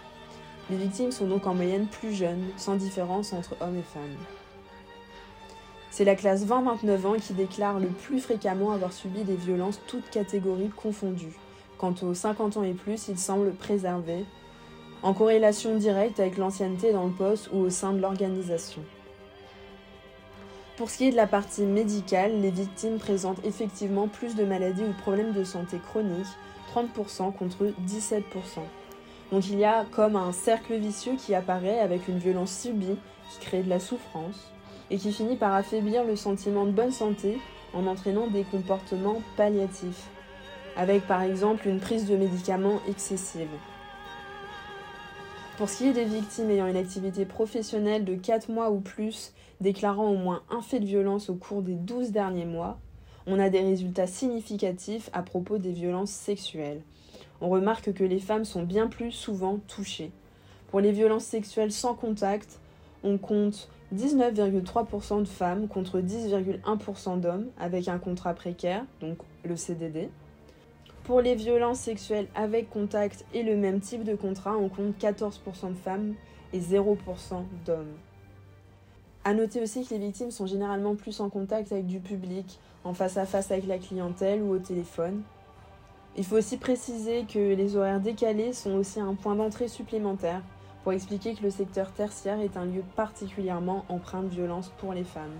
Les 0.70 0.76
victimes 0.76 1.14
sont 1.14 1.28
donc 1.28 1.48
en 1.48 1.54
moyenne 1.54 1.88
plus 1.88 2.14
jeunes, 2.14 2.44
sans 2.58 2.76
différence 2.76 3.32
entre 3.32 3.56
hommes 3.62 3.78
et 3.78 3.84
femmes. 3.84 4.18
C'est 5.92 6.04
la 6.04 6.16
classe 6.16 6.46
20-29 6.46 7.08
ans 7.08 7.16
qui 7.18 7.34
déclare 7.34 7.80
le 7.80 7.88
plus 7.88 8.20
fréquemment 8.20 8.74
avoir 8.74 8.92
subi 8.92 9.24
des 9.24 9.38
violences 9.38 9.80
toutes 9.88 10.10
catégories 10.10 10.72
confondues. 10.76 11.38
Quant 11.78 11.96
aux 12.02 12.14
50 12.14 12.58
ans 12.58 12.64
et 12.64 12.74
plus, 12.74 13.08
ils 13.08 13.18
semblent 13.18 13.54
préservés, 13.54 14.26
en 15.04 15.14
corrélation 15.14 15.78
directe 15.78 16.20
avec 16.20 16.38
l'ancienneté 16.38 16.92
dans 16.92 17.06
le 17.06 17.12
poste 17.14 17.50
ou 17.54 17.60
au 17.60 17.70
sein 17.70 17.94
de 17.94 18.02
l'organisation. 18.02 18.82
Pour 20.78 20.90
ce 20.90 20.98
qui 20.98 21.08
est 21.08 21.12
de 21.12 21.16
la 21.16 21.28
partie 21.28 21.62
médicale, 21.62 22.42
les 22.42 22.52
victimes 22.52 22.98
présentent 22.98 23.44
effectivement 23.46 24.10
plus 24.10 24.36
de 24.36 24.44
maladies 24.44 24.84
ou 24.84 24.92
problèmes 25.02 25.32
de 25.32 25.46
santé 25.46 25.80
chroniques, 25.80 26.26
30% 26.74 27.32
contre 27.32 27.72
17%. 27.88 28.22
Donc 29.32 29.48
il 29.48 29.58
y 29.58 29.64
a 29.64 29.86
comme 29.92 30.18
un 30.18 30.34
cercle 30.34 30.76
vicieux 30.76 31.16
qui 31.18 31.34
apparaît 31.34 31.80
avec 31.80 32.10
une 32.10 32.18
violence 32.18 32.60
subie 32.60 32.98
qui 33.32 33.40
crée 33.40 33.64
de 33.64 33.70
la 33.70 33.80
souffrance 33.80 34.52
et 34.92 34.98
qui 34.98 35.14
finit 35.14 35.38
par 35.38 35.54
affaiblir 35.54 36.04
le 36.04 36.18
sentiment 36.18 36.66
de 36.66 36.72
bonne 36.72 36.92
santé 36.92 37.40
en 37.74 37.88
entraînant 37.88 38.28
des 38.28 38.44
comportements 38.44 39.22
palliatifs, 39.38 40.10
avec 40.76 41.08
par 41.08 41.22
exemple 41.22 41.70
une 41.70 41.80
prise 41.80 42.06
de 42.06 42.18
médicaments 42.18 42.82
excessive. 42.90 43.48
Pour 45.58 45.70
ce 45.70 45.78
qui 45.78 45.88
est 45.88 45.94
des 45.94 46.04
victimes 46.04 46.50
ayant 46.50 46.68
une 46.68 46.76
activité 46.76 47.24
professionnelle 47.24 48.04
de 48.04 48.16
4 48.16 48.52
mois 48.52 48.72
ou 48.72 48.82
plus 48.82 49.32
déclarant 49.62 50.10
au 50.10 50.18
moins 50.18 50.42
un 50.50 50.62
fait 50.62 50.82
de 50.82 50.86
violence 50.86 51.30
au 51.30 51.36
cours 51.36 51.62
des 51.62 51.76
12 51.76 52.12
derniers 52.12 52.46
mois, 52.46 52.78
on 53.26 53.40
a 53.40 53.50
des 53.50 53.62
résultats 53.62 54.06
significatifs 54.06 55.10
à 55.14 55.24
propos 55.24 55.58
des 55.58 55.72
violences 55.72 56.12
sexuelles. 56.12 56.82
On 57.40 57.48
remarque 57.48 57.94
que 57.94 58.04
les 58.04 58.20
femmes 58.20 58.44
sont 58.44 58.64
bien 58.64 58.88
plus 58.88 59.14
souvent 59.14 59.60
touchées. 59.70 60.12
Pour 60.72 60.82
les 60.82 60.92
violences 60.92 61.24
sexuelles 61.24 61.72
sans 61.72 61.94
contact, 61.94 62.60
on 63.06 63.18
compte 63.18 63.70
19,3% 63.96 65.22
de 65.22 65.28
femmes 65.28 65.70
contre 65.70 66.02
10,1% 66.02 67.22
d'hommes 67.22 67.48
avec 67.58 67.88
un 67.88 67.98
contrat 67.98 68.34
précaire, 68.34 68.84
donc 69.00 69.20
le 69.46 69.56
CDD. 69.56 70.10
Pour 71.06 71.22
les 71.22 71.36
violences 71.36 71.82
sexuelles 71.82 72.28
avec 72.34 72.72
contact 72.72 73.26
et 73.32 73.44
le 73.44 73.56
même 73.56 73.80
type 73.80 74.04
de 74.04 74.16
contrat, 74.16 74.58
on 74.58 74.70
compte 74.70 74.98
14% 75.00 75.70
de 75.70 75.78
femmes 75.78 76.16
et 76.52 76.60
0% 76.60 76.98
d'hommes. 77.64 77.94
A 79.24 79.36
noter 79.36 79.62
aussi 79.62 79.86
que 79.86 79.94
les 79.94 80.00
victimes 80.00 80.32
sont 80.32 80.48
généralement 80.48 80.96
plus 80.96 81.20
en 81.20 81.30
contact 81.30 81.72
avec 81.72 81.86
du 81.86 82.00
public, 82.00 82.60
en 82.84 82.96
face 82.96 83.18
à 83.18 83.28
face 83.28 83.52
avec 83.52 83.68
la 83.68 83.78
clientèle 83.78 84.42
ou 84.42 84.56
au 84.56 84.58
téléphone. 84.58 85.22
Il 86.18 86.26
faut 86.26 86.38
aussi 86.38 86.58
préciser 86.58 87.26
que 87.32 87.54
les 87.54 87.76
horaires 87.76 88.00
décalés 88.00 88.54
sont 88.54 88.74
aussi 88.74 89.00
un 89.00 89.14
point 89.14 89.36
d'entrée 89.36 89.68
supplémentaire 89.68 90.42
pour 90.84 90.92
expliquer 90.92 91.36
que 91.36 91.44
le 91.44 91.52
secteur 91.52 91.92
tertiaire 91.92 92.40
est 92.40 92.58
un 92.58 92.66
lieu 92.66 92.84
particulièrement 92.96 93.86
empreint 93.90 94.24
de 94.24 94.30
violence 94.30 94.72
pour 94.80 94.94
les 94.94 95.04
femmes. 95.04 95.40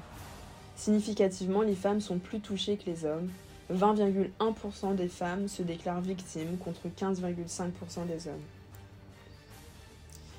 Significativement, 0.76 1.62
les 1.62 1.76
femmes 1.76 2.02
sont 2.02 2.20
plus 2.20 2.40
touchées 2.40 2.78
que 2.78 2.86
les 2.86 3.06
hommes. 3.06 3.30
20,1% 3.74 4.96
des 4.96 5.08
femmes 5.08 5.48
se 5.48 5.64
déclarent 5.64 6.02
victimes 6.02 6.58
contre 6.58 6.88
15,5% 6.88 8.06
des 8.08 8.28
hommes. 8.28 8.34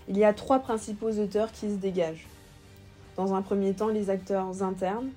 Il 0.08 0.16
y 0.16 0.24
a 0.24 0.32
trois 0.32 0.60
principaux 0.60 1.10
auteurs 1.10 1.50
qui 1.50 1.68
se 1.68 1.76
dégagent. 1.76 2.26
Dans 3.16 3.34
un 3.34 3.42
premier 3.42 3.72
temps, 3.72 3.88
les 3.88 4.10
acteurs 4.10 4.62
internes, 4.62 5.08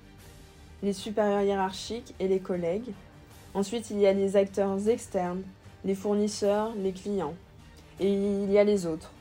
les 0.82 0.94
supérieurs 0.94 1.42
hiérarchiques 1.42 2.16
et 2.20 2.28
les 2.28 2.40
collègues. 2.40 2.92
Ensuite, 3.54 3.92
il 3.92 4.00
y 4.00 4.08
a 4.08 4.14
les 4.14 4.36
acteurs 4.36 4.88
externes, 4.88 5.44
les 5.86 5.96
fournisseurs, 5.96 6.72
les 6.78 6.94
clients. 6.94 7.36
Et 8.00 8.12
il 8.12 8.52
y 8.52 8.58
a 8.58 8.64
les 8.64 8.86
autres. 8.86 9.12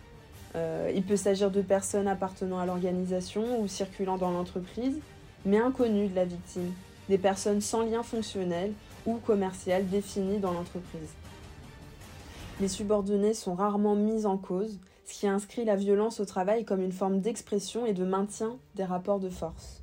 Euh, 0.56 0.90
il 0.94 1.02
peut 1.02 1.16
s'agir 1.16 1.50
de 1.50 1.60
personnes 1.60 2.08
appartenant 2.08 2.58
à 2.58 2.64
l'organisation 2.64 3.60
ou 3.60 3.68
circulant 3.68 4.16
dans 4.16 4.30
l'entreprise, 4.30 4.98
mais 5.44 5.58
inconnues 5.58 6.08
de 6.08 6.14
la 6.14 6.24
victime, 6.24 6.72
des 7.08 7.18
personnes 7.18 7.60
sans 7.60 7.82
lien 7.82 8.02
fonctionnel 8.02 8.72
ou 9.06 9.16
commercial 9.16 9.88
défini 9.88 10.38
dans 10.38 10.52
l'entreprise. 10.52 11.10
Les 12.60 12.68
subordonnés 12.68 13.34
sont 13.34 13.54
rarement 13.54 13.94
mis 13.94 14.26
en 14.26 14.36
cause, 14.36 14.78
ce 15.04 15.14
qui 15.14 15.28
inscrit 15.28 15.64
la 15.64 15.76
violence 15.76 16.20
au 16.20 16.24
travail 16.24 16.64
comme 16.64 16.82
une 16.82 16.92
forme 16.92 17.20
d'expression 17.20 17.86
et 17.86 17.94
de 17.94 18.04
maintien 18.04 18.56
des 18.74 18.84
rapports 18.84 19.20
de 19.20 19.30
force. 19.30 19.82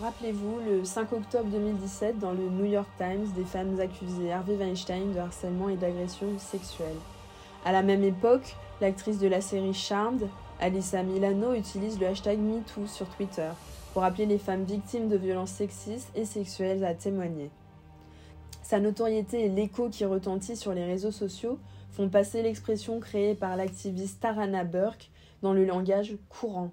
Rappelez-vous, 0.00 0.60
le 0.68 0.84
5 0.84 1.12
octobre 1.12 1.48
2017, 1.50 2.18
dans 2.18 2.32
le 2.32 2.50
New 2.50 2.66
York 2.66 2.88
Times, 2.98 3.26
des 3.34 3.44
femmes 3.44 3.80
accusées 3.80 4.30
Harvey 4.30 4.56
Weinstein 4.56 5.14
de 5.14 5.18
harcèlement 5.18 5.70
et 5.70 5.76
d'agression 5.76 6.26
sexuelle. 6.38 6.96
À 7.64 7.72
la 7.72 7.82
même 7.82 8.04
époque, 8.04 8.56
l'actrice 8.80 9.18
de 9.18 9.28
la 9.28 9.40
série 9.40 9.74
Charmed, 9.74 10.28
Alyssa 10.60 11.02
Milano, 11.02 11.54
utilise 11.54 11.98
le 11.98 12.06
hashtag 12.06 12.38
MeToo 12.38 12.86
sur 12.86 13.08
Twitter 13.08 13.50
pour 13.92 14.04
appeler 14.04 14.26
les 14.26 14.38
femmes 14.38 14.64
victimes 14.64 15.08
de 15.08 15.16
violences 15.16 15.52
sexistes 15.52 16.10
et 16.14 16.24
sexuelles 16.24 16.84
à 16.84 16.94
témoigner. 16.94 17.50
Sa 18.62 18.80
notoriété 18.80 19.44
et 19.44 19.48
l'écho 19.48 19.88
qui 19.88 20.04
retentit 20.04 20.56
sur 20.56 20.74
les 20.74 20.84
réseaux 20.84 21.12
sociaux 21.12 21.58
font 21.92 22.08
passer 22.08 22.42
l'expression 22.42 23.00
créée 23.00 23.34
par 23.34 23.56
l'activiste 23.56 24.20
Tarana 24.20 24.64
Burke 24.64 25.10
dans 25.42 25.52
le 25.52 25.64
langage 25.64 26.16
courant. 26.28 26.72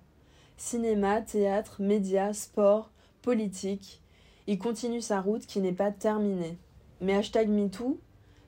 Cinéma, 0.58 1.22
théâtre, 1.22 1.82
médias, 1.82 2.34
sport, 2.34 2.90
politique, 3.22 4.02
il 4.48 4.58
continue 4.58 5.02
sa 5.02 5.22
route 5.22 5.46
qui 5.46 5.62
n'est 5.62 5.72
pas 5.72 5.92
terminée. 5.92 6.58
Mais 7.00 7.16
hashtag 7.16 7.48
MeToo 7.48 8.00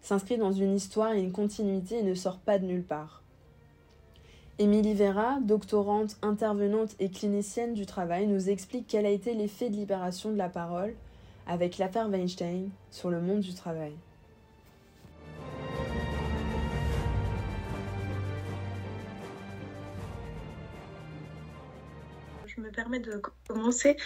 s'inscrit 0.01 0.37
dans 0.37 0.51
une 0.51 0.75
histoire 0.75 1.13
et 1.13 1.21
une 1.21 1.31
continuité 1.31 1.99
et 1.99 2.03
ne 2.03 2.13
sort 2.13 2.39
pas 2.39 2.59
de 2.59 2.65
nulle 2.65 2.83
part. 2.83 3.24
Émilie 4.57 4.93
Vera, 4.93 5.39
doctorante, 5.41 6.15
intervenante 6.21 6.95
et 6.99 7.09
clinicienne 7.09 7.73
du 7.73 7.85
travail, 7.85 8.25
nous 8.25 8.49
explique 8.49 8.85
quel 8.87 9.05
a 9.05 9.09
été 9.09 9.33
l'effet 9.33 9.69
de 9.69 9.75
libération 9.75 10.31
de 10.31 10.37
la 10.37 10.47
parole 10.47 10.95
avec 11.45 11.77
l'affaire 11.77 12.07
Weinstein 12.07 12.69
sur 12.89 13.09
le 13.09 13.19
monde 13.19 13.41
du 13.41 13.53
travail. 13.53 13.91
Je 22.45 22.61
me 22.61 22.71
permets 22.71 22.99
de 22.99 23.21
commencer 23.49 23.97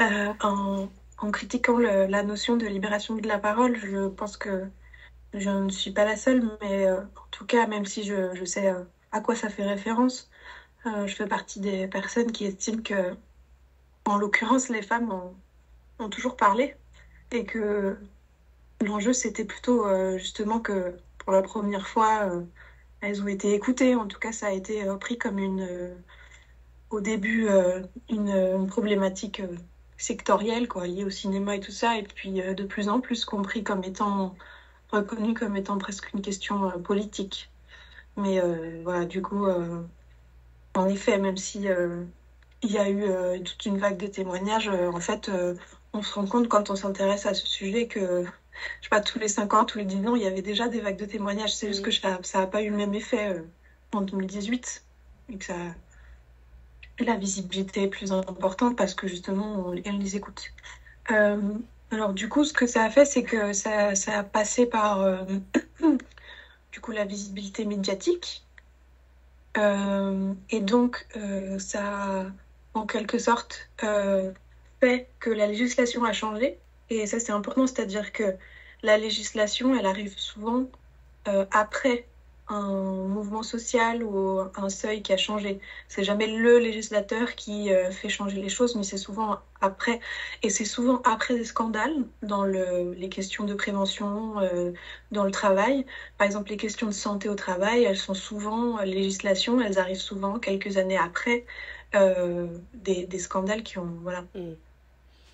euh, 0.00 0.32
en, 0.40 0.88
critiquant 1.30 1.76
la 1.76 2.22
notion 2.22 2.56
de 2.56 2.66
libération 2.66 3.16
de 3.16 3.28
la 3.28 3.38
parole. 3.38 3.76
Je 3.76 4.08
pense 4.08 4.38
que 4.38 4.64
je 5.34 5.50
ne 5.50 5.68
suis 5.68 5.90
pas 5.90 6.06
la 6.06 6.16
seule, 6.16 6.42
mais 6.62 6.86
euh, 6.86 7.02
en 7.02 7.28
tout 7.30 7.44
cas, 7.44 7.66
même 7.66 7.84
si 7.84 8.02
je, 8.02 8.44
sais 8.46 8.68
euh, 8.68 8.82
à 9.12 9.20
quoi 9.20 9.34
ça 9.34 9.48
fait 9.48 9.64
référence, 9.64 10.30
je 10.84 11.14
fais 11.14 11.26
partie 11.26 11.60
des 11.60 11.86
personnes 11.88 12.32
qui 12.32 12.44
estiment 12.46 12.82
que, 12.82 13.14
en 14.04 14.16
l'occurrence, 14.16 14.68
les 14.68 14.82
femmes 14.82 15.12
ont, 15.98 16.08
toujours 16.08 16.36
parlé 16.36 16.74
et 17.30 17.44
que 17.44 17.98
l'enjeu 18.80 19.12
c'était 19.12 19.44
plutôt 19.44 19.86
euh, 19.86 20.18
justement 20.18 20.60
que 20.60 20.96
pour 21.18 21.32
la 21.32 21.42
première 21.42 21.86
fois 21.86 22.22
euh, 22.24 22.42
elles 23.00 23.22
ont 23.22 23.28
été 23.28 23.54
écoutées. 23.54 23.94
En 23.94 24.06
tout 24.06 24.18
cas, 24.18 24.32
ça 24.32 24.48
a 24.48 24.50
été 24.52 24.86
euh, 24.88 24.96
pris 24.96 25.18
comme 25.18 25.38
une, 25.38 25.94
au 26.90 27.00
début, 27.00 27.48
une, 28.08 28.66
problématique 28.66 29.42
sectorielle 29.96 30.68
quoi, 30.68 30.86
liée 30.86 31.04
au 31.04 31.10
cinéma 31.10 31.56
et 31.56 31.60
tout 31.60 31.70
ça, 31.72 31.98
et 31.98 32.02
puis 32.02 32.32
de 32.32 32.64
plus 32.64 32.88
en 32.88 33.00
plus 33.00 33.24
compris 33.24 33.62
comme 33.62 33.84
étant 33.84 34.34
reconnu 34.90 35.34
comme 35.34 35.56
étant 35.56 35.78
presque 35.78 36.12
une 36.14 36.22
question 36.22 36.70
politique. 36.82 37.50
Mais 38.20 38.40
voilà, 38.82 39.04
du 39.04 39.22
coup, 39.22 39.46
en 40.74 40.88
effet, 40.88 41.18
même 41.18 41.36
si 41.36 41.66
il 42.62 42.70
y 42.70 42.78
a 42.78 42.88
eu 42.90 43.42
toute 43.42 43.66
une 43.66 43.78
vague 43.78 43.96
de 43.96 44.06
témoignages, 44.06 44.68
en 44.68 45.00
fait 45.00 45.30
on 45.92 46.02
se 46.02 46.14
rend 46.14 46.26
compte 46.26 46.48
quand 46.48 46.70
on 46.70 46.76
s'intéresse 46.76 47.26
à 47.26 47.34
ce 47.34 47.46
sujet 47.46 47.86
que, 47.86 48.24
je 48.24 48.84
sais 48.84 48.90
pas, 48.90 49.00
tous 49.00 49.18
les 49.18 49.28
5 49.28 49.54
ans, 49.54 49.64
tous 49.64 49.78
les 49.78 49.84
10 49.84 50.06
ans, 50.06 50.16
il 50.16 50.22
y 50.22 50.26
avait 50.26 50.42
déjà 50.42 50.68
des 50.68 50.80
vagues 50.80 50.98
de 50.98 51.06
témoignages. 51.06 51.54
C'est 51.54 51.68
juste 51.68 51.82
que 51.82 51.90
ça 51.90 52.18
n'a 52.34 52.46
pas 52.46 52.62
eu 52.62 52.70
le 52.70 52.76
même 52.76 52.94
effet 52.94 53.28
euh, 53.28 53.42
en 53.92 54.02
2018 54.02 54.84
et 55.30 55.38
que 55.38 55.44
ça, 55.44 55.56
la 57.00 57.16
visibilité 57.16 57.84
est 57.84 57.88
plus 57.88 58.12
importante 58.12 58.76
parce 58.76 58.94
que 58.94 59.08
justement, 59.08 59.66
on, 59.66 59.72
les 59.72 60.16
écoute. 60.16 60.52
Euh, 61.10 61.40
alors 61.90 62.12
du 62.12 62.28
coup, 62.28 62.44
ce 62.44 62.52
que 62.52 62.66
ça 62.66 62.84
a 62.84 62.90
fait, 62.90 63.04
c'est 63.04 63.24
que 63.24 63.52
ça, 63.52 63.92
a 64.06 64.22
passé 64.22 64.66
par 64.66 65.00
euh, 65.00 65.24
du 66.72 66.80
coup 66.80 66.92
la 66.92 67.04
visibilité 67.04 67.64
médiatique. 67.64 68.44
et 69.56 70.60
donc, 70.60 71.06
ça 71.58 71.82
a 71.82 72.26
en 72.74 72.86
quelque 72.86 73.18
sorte 73.18 73.68
fait 74.80 75.08
que 75.20 75.30
la 75.30 75.46
législation 75.46 76.04
a 76.04 76.12
changé. 76.12 76.58
Et 76.88 77.06
ça, 77.06 77.20
c'est 77.20 77.32
important, 77.32 77.66
c'est-à-dire 77.66 78.12
que 78.12 78.36
la 78.82 78.98
législation, 78.98 79.74
elle 79.74 79.86
arrive 79.86 80.18
souvent 80.18 80.66
euh, 81.28 81.44
après 81.50 82.06
un 82.50 83.04
mouvement 83.06 83.42
social 83.42 84.02
ou 84.02 84.40
un 84.56 84.68
seuil 84.68 85.02
qui 85.02 85.12
a 85.12 85.16
changé. 85.16 85.60
C'est 85.88 86.02
jamais 86.02 86.26
le 86.26 86.58
législateur 86.58 87.36
qui 87.36 87.72
euh, 87.72 87.90
fait 87.90 88.08
changer 88.08 88.42
les 88.42 88.48
choses, 88.48 88.74
mais 88.74 88.82
c'est 88.82 88.96
souvent 88.96 89.38
après. 89.60 90.00
Et 90.42 90.50
c'est 90.50 90.64
souvent 90.64 91.00
après 91.04 91.34
des 91.36 91.44
scandales 91.44 91.94
dans 92.22 92.44
le, 92.44 92.92
les 92.92 93.08
questions 93.08 93.44
de 93.44 93.54
prévention 93.54 94.40
euh, 94.40 94.72
dans 95.12 95.24
le 95.24 95.30
travail. 95.30 95.86
Par 96.18 96.26
exemple, 96.26 96.50
les 96.50 96.56
questions 96.56 96.88
de 96.88 96.92
santé 96.92 97.28
au 97.28 97.36
travail, 97.36 97.84
elles 97.84 97.96
sont 97.96 98.14
souvent, 98.14 98.80
législation, 98.82 99.60
elles 99.60 99.78
arrivent 99.78 99.96
souvent 99.96 100.38
quelques 100.40 100.76
années 100.76 100.98
après 100.98 101.44
euh, 101.94 102.48
des, 102.74 103.06
des, 103.06 103.18
scandales 103.18 103.62
qui 103.62 103.78
ont, 103.78 103.96
voilà. 104.02 104.22
Mm. 104.34 104.54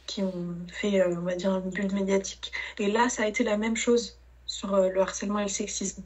qui 0.07 0.23
ont 0.23 0.57
fait, 0.69 1.03
on 1.07 1.23
va 1.23 1.35
dire, 1.35 1.57
une 1.57 1.71
bulle 1.71 1.93
médiatique. 1.93 2.53
Et 2.79 2.91
là, 2.91 3.09
ça 3.09 3.23
a 3.23 3.27
été 3.27 3.43
la 3.43 3.57
même 3.57 3.77
chose 3.77 4.19
sur 4.47 4.77
le 4.77 5.01
harcèlement 5.01 5.41
et 5.41 5.45
le 5.45 5.49
sexisme. 5.49 6.03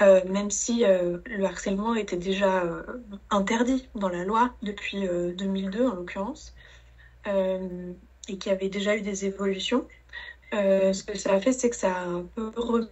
Euh, 0.00 0.20
même 0.26 0.50
si 0.50 0.84
euh, 0.84 1.18
le 1.26 1.44
harcèlement 1.44 1.94
était 1.96 2.16
déjà 2.16 2.62
euh, 2.62 2.82
interdit 3.30 3.88
dans 3.96 4.08
la 4.08 4.24
loi 4.24 4.54
depuis 4.62 5.08
2002 5.36 5.86
en 5.86 5.94
l'occurrence, 5.94 6.54
et 7.26 8.38
qu'il 8.38 8.52
y 8.52 8.54
avait 8.54 8.68
déjà 8.68 8.96
eu 8.96 9.02
des 9.02 9.24
évolutions. 9.26 9.86
ce 10.52 11.02
que 11.02 11.18
ça 11.18 11.34
a 11.34 11.40
fait, 11.40 11.52
c'est 11.52 11.70
que 11.70 11.76
ça 11.76 11.94
a 11.94 12.04
un 12.04 12.22
peu 12.34 12.52
remis 12.56 12.88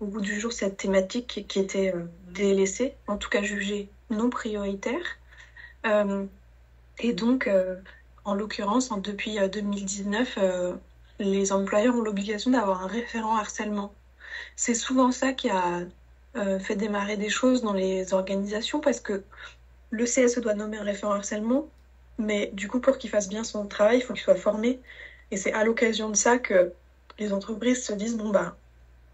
au 0.00 0.06
bout 0.06 0.20
du 0.20 0.40
jour 0.40 0.52
cette 0.52 0.76
thématique 0.76 1.44
qui, 1.46 1.58
était 1.60 1.94
délaissée, 2.28 2.94
en 3.06 3.16
tout 3.16 3.28
cas 3.28 3.42
jugée 3.42 3.88
non 4.10 4.30
prioritaire. 4.30 5.18
et 6.98 7.12
donc, 7.12 7.48
en 8.24 8.34
l'occurrence, 8.34 8.90
depuis 9.02 9.38
2019, 9.38 10.38
les 11.20 11.52
employeurs 11.52 11.94
ont 11.94 12.02
l'obligation 12.02 12.50
d'avoir 12.50 12.82
un 12.82 12.88
référent 12.88 13.36
harcèlement. 13.36 13.92
C'est 14.56 14.74
souvent 14.74 15.12
ça 15.12 15.32
qui 15.32 15.50
a 15.50 15.80
euh, 16.36 16.60
fait 16.60 16.76
démarrer 16.76 17.16
des 17.16 17.28
choses 17.28 17.60
dans 17.60 17.72
les 17.72 18.14
organisations 18.14 18.80
parce 18.80 19.00
que 19.00 19.24
le 19.90 20.04
CSE 20.04 20.38
doit 20.38 20.54
nommer 20.54 20.76
un 20.78 20.84
référent 20.84 21.12
harcèlement, 21.12 21.68
mais 22.18 22.50
du 22.52 22.68
coup, 22.68 22.78
pour 22.78 22.98
qu'il 22.98 23.10
fasse 23.10 23.28
bien 23.28 23.42
son 23.42 23.66
travail, 23.66 23.98
il 23.98 24.02
faut 24.02 24.14
qu'il 24.14 24.22
soit 24.22 24.36
formé. 24.36 24.78
Et 25.32 25.36
c'est 25.36 25.52
à 25.52 25.64
l'occasion 25.64 26.08
de 26.08 26.14
ça 26.14 26.38
que 26.38 26.72
les 27.18 27.32
entreprises 27.32 27.84
se 27.84 27.92
disent 27.92 28.16
bon, 28.16 28.30
bah, 28.30 28.56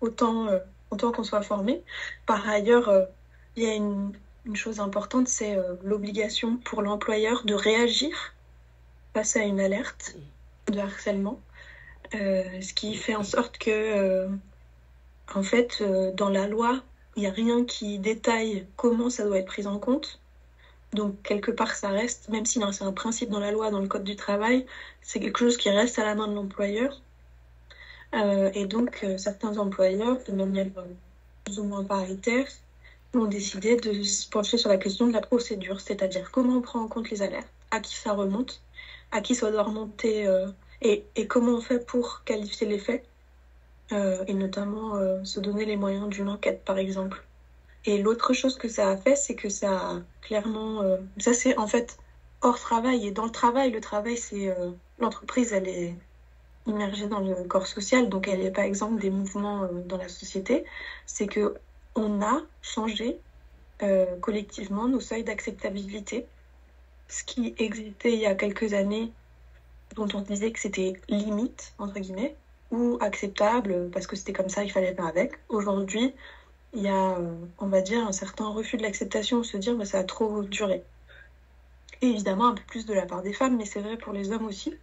autant, 0.03 0.49
euh, 0.49 0.59
autant 0.91 1.11
qu'on 1.11 1.25
soit 1.25 1.41
formé. 1.41 1.83
Par 2.27 2.47
ailleurs, 2.47 2.91
euh, 2.91 3.07
il 3.57 3.63
y 3.63 3.67
a 3.67 3.75
une, 3.75 4.13
une 4.45 4.57
chose 4.57 4.81
importante, 4.81 5.27
c'est 5.29 5.57
l'obligation 5.83 6.59
pour 6.59 6.83
l'employeur 6.83 7.45
de 7.47 7.55
réagir 7.55 8.35
face 9.15 9.37
à 9.37 9.41
une 9.41 9.61
alerte 9.61 10.17
de 10.69 10.79
harcèlement. 10.79 11.41
ce 12.13 12.75
qui 12.75 12.95
fait 12.95 13.17
en 13.17 13.25
sorte 13.25 13.57
que, 13.57 14.29
en 15.35 15.43
fait, 15.43 15.83
dans 16.15 16.29
la 16.29 16.47
loi, 16.47 16.83
il 17.17 17.21
n'y 17.21 17.27
a 17.27 17.33
rien 17.33 17.65
qui 17.65 17.99
détaille 17.99 18.67
comment 18.77 19.11
ça 19.11 19.25
doit 19.25 19.39
être 19.39 19.47
pris 19.47 19.67
en 19.67 19.79
compte. 19.79 20.21
Donc 20.93 21.21
quelque 21.23 21.51
part 21.51 21.75
ça 21.75 21.89
reste, 21.89 22.29
même 22.29 22.47
si 22.47 22.61
c'est 22.73 22.85
un 22.85 22.93
principe 22.93 23.31
dans 23.31 23.41
la 23.41 23.53
loi, 23.53 23.71
dans 23.71 23.81
le 23.81 23.89
code 23.89 24.05
du 24.05 24.17
travail, 24.17 24.67
c'est 25.03 25.21
quelque 25.21 25.39
chose 25.39 25.57
qui 25.57 25.71
reste 25.71 25.99
à 25.99 26.05
la 26.05 26.15
main 26.15 26.29
de 26.29 26.35
l'employeur. 26.35 27.01
Euh, 28.15 28.51
et 28.55 28.67
donc 28.67 29.01
euh, 29.03 29.19
certains 29.19 29.59
employeurs, 29.59 30.19
de 30.27 30.33
manière 30.33 30.69
euh, 30.79 30.85
plus 31.45 31.59
ou 31.59 31.65
moins 31.65 31.85
paritaire, 31.85 32.47
ont 33.15 33.27
décidé 33.27 33.77
de 33.77 34.03
se 34.03 34.29
pencher 34.29 34.59
sur 34.59 34.69
la 34.69 34.77
question 34.77 35.07
de 35.07 35.13
la 35.13 35.21
procédure, 35.21 35.81
c'est-à-dire 35.81 36.31
comment 36.31 36.59
on 36.59 36.61
prend 36.63 36.81
en 36.81 36.89
compte 36.89 37.11
les 37.11 37.23
alertes, 37.23 37.49
à 37.71 37.81
qui 37.81 37.95
ça 37.95 38.13
remonte, 38.13 38.63
à 39.11 39.21
qui 39.21 39.35
ça 39.35 39.51
doit 39.51 39.63
remonter 39.63 40.27
et, 40.83 41.05
et, 41.17 41.27
comment 41.27 41.53
on 41.53 41.61
fait 41.63 41.85
pour 41.85 42.25
qualifier 42.25 42.67
les 42.67 42.79
faits. 42.79 43.05
Euh, 43.93 44.25
et 44.27 44.35
notamment 44.35 44.97
euh, 44.97 45.23
se 45.23 45.39
donner 45.39 45.65
les 45.65 45.77
moyens 45.77 46.09
d'une 46.09 46.29
enquête, 46.29 46.65
par 46.65 46.79
exemple. 46.79 47.25
Et 47.85 47.99
l'autre 47.99 48.33
chose 48.33 48.57
que 48.59 48.69
ça 48.69 48.91
a 48.91 48.97
fait, 48.97 49.15
c'est 49.15 49.37
que 49.37 49.49
ça 49.49 49.79
a 49.79 50.01
clairement... 50.23 50.83
Euh, 50.83 50.97
ça, 51.19 51.33
c'est 51.35 51.57
en 51.57 51.69
fait 51.69 51.99
hors 52.41 52.59
travail. 52.59 53.07
Et 53.07 53.13
dans 53.13 53.25
le 53.25 53.31
travail, 53.31 53.71
le 53.71 53.81
travail, 53.81 54.17
c'est... 54.17 54.55
L'entreprise, 54.99 55.53
elle 55.53 55.69
est 55.69 55.95
immergée 56.67 57.07
dans 57.07 57.21
le 57.21 57.45
corps 57.45 57.67
social, 57.67 58.09
donc 58.09 58.27
elle 58.29 58.41
n'est 58.41 58.51
pas 58.51 58.67
exemple 58.67 59.01
des 59.01 59.11
mouvements 59.11 59.69
dans 59.87 59.99
la 59.99 60.09
société. 60.09 60.65
C'est 61.05 61.27
que 61.27 61.55
on 61.95 62.23
a 62.23 62.43
changé 62.63 63.21
collectivement 64.21 64.89
nos 64.89 65.01
seuils 65.01 65.23
d'acceptabilité. 65.23 66.27
Ce 67.09 67.23
qui 67.25 67.55
existait 67.59 68.15
il 68.15 68.21
y 68.21 68.27
a 68.27 68.35
quelques 68.35 68.73
années, 68.73 69.13
dont 69.95 70.09
on 70.15 70.23
disait 70.23 70.51
que 70.51 70.59
c'était 70.59 70.95
limite, 71.09 71.75
entre 71.79 72.01
guillemets, 72.01 72.35
ou 72.71 72.99
acceptable 73.01 73.91
parce 73.93 74.07
que 74.07 74.17
c'était 74.17 74.33
comme 74.33 74.49
ça, 74.49 74.65
il 74.65 74.71
fallait 74.71 74.95
faire 74.95 75.07
avec. 75.07 75.39
Aujourd'hui, 75.49 76.15
il 76.75 76.83
y 76.83 76.89
a, 76.89 77.13
euh, 77.13 77.35
on 77.59 77.67
va 77.67 77.81
dire, 77.81 78.07
un 78.07 78.13
certain 78.13 78.49
refus 78.49 78.77
de 78.77 78.83
l'acceptation, 78.83 79.43
se 79.43 79.57
dire, 79.57 79.75
bah, 79.77 79.85
ça 79.85 79.99
a 79.99 80.05
trop 80.05 80.43
duré. 80.43 80.83
Et 82.03 82.09
évidemment, 82.09 82.49
un 82.49 82.55
peu 82.55 82.63
plus 82.67 82.87
de 82.87 82.95
la 82.95 83.07
part 83.07 83.23
des 83.23 83.33
femmes, 83.33 83.57
mais 83.57 83.65
c'est 83.65 83.81
vrai 83.81 83.97
pour 83.97 84.13
les 84.13 84.31
hommes 84.33 84.47
aussi. 84.47 84.75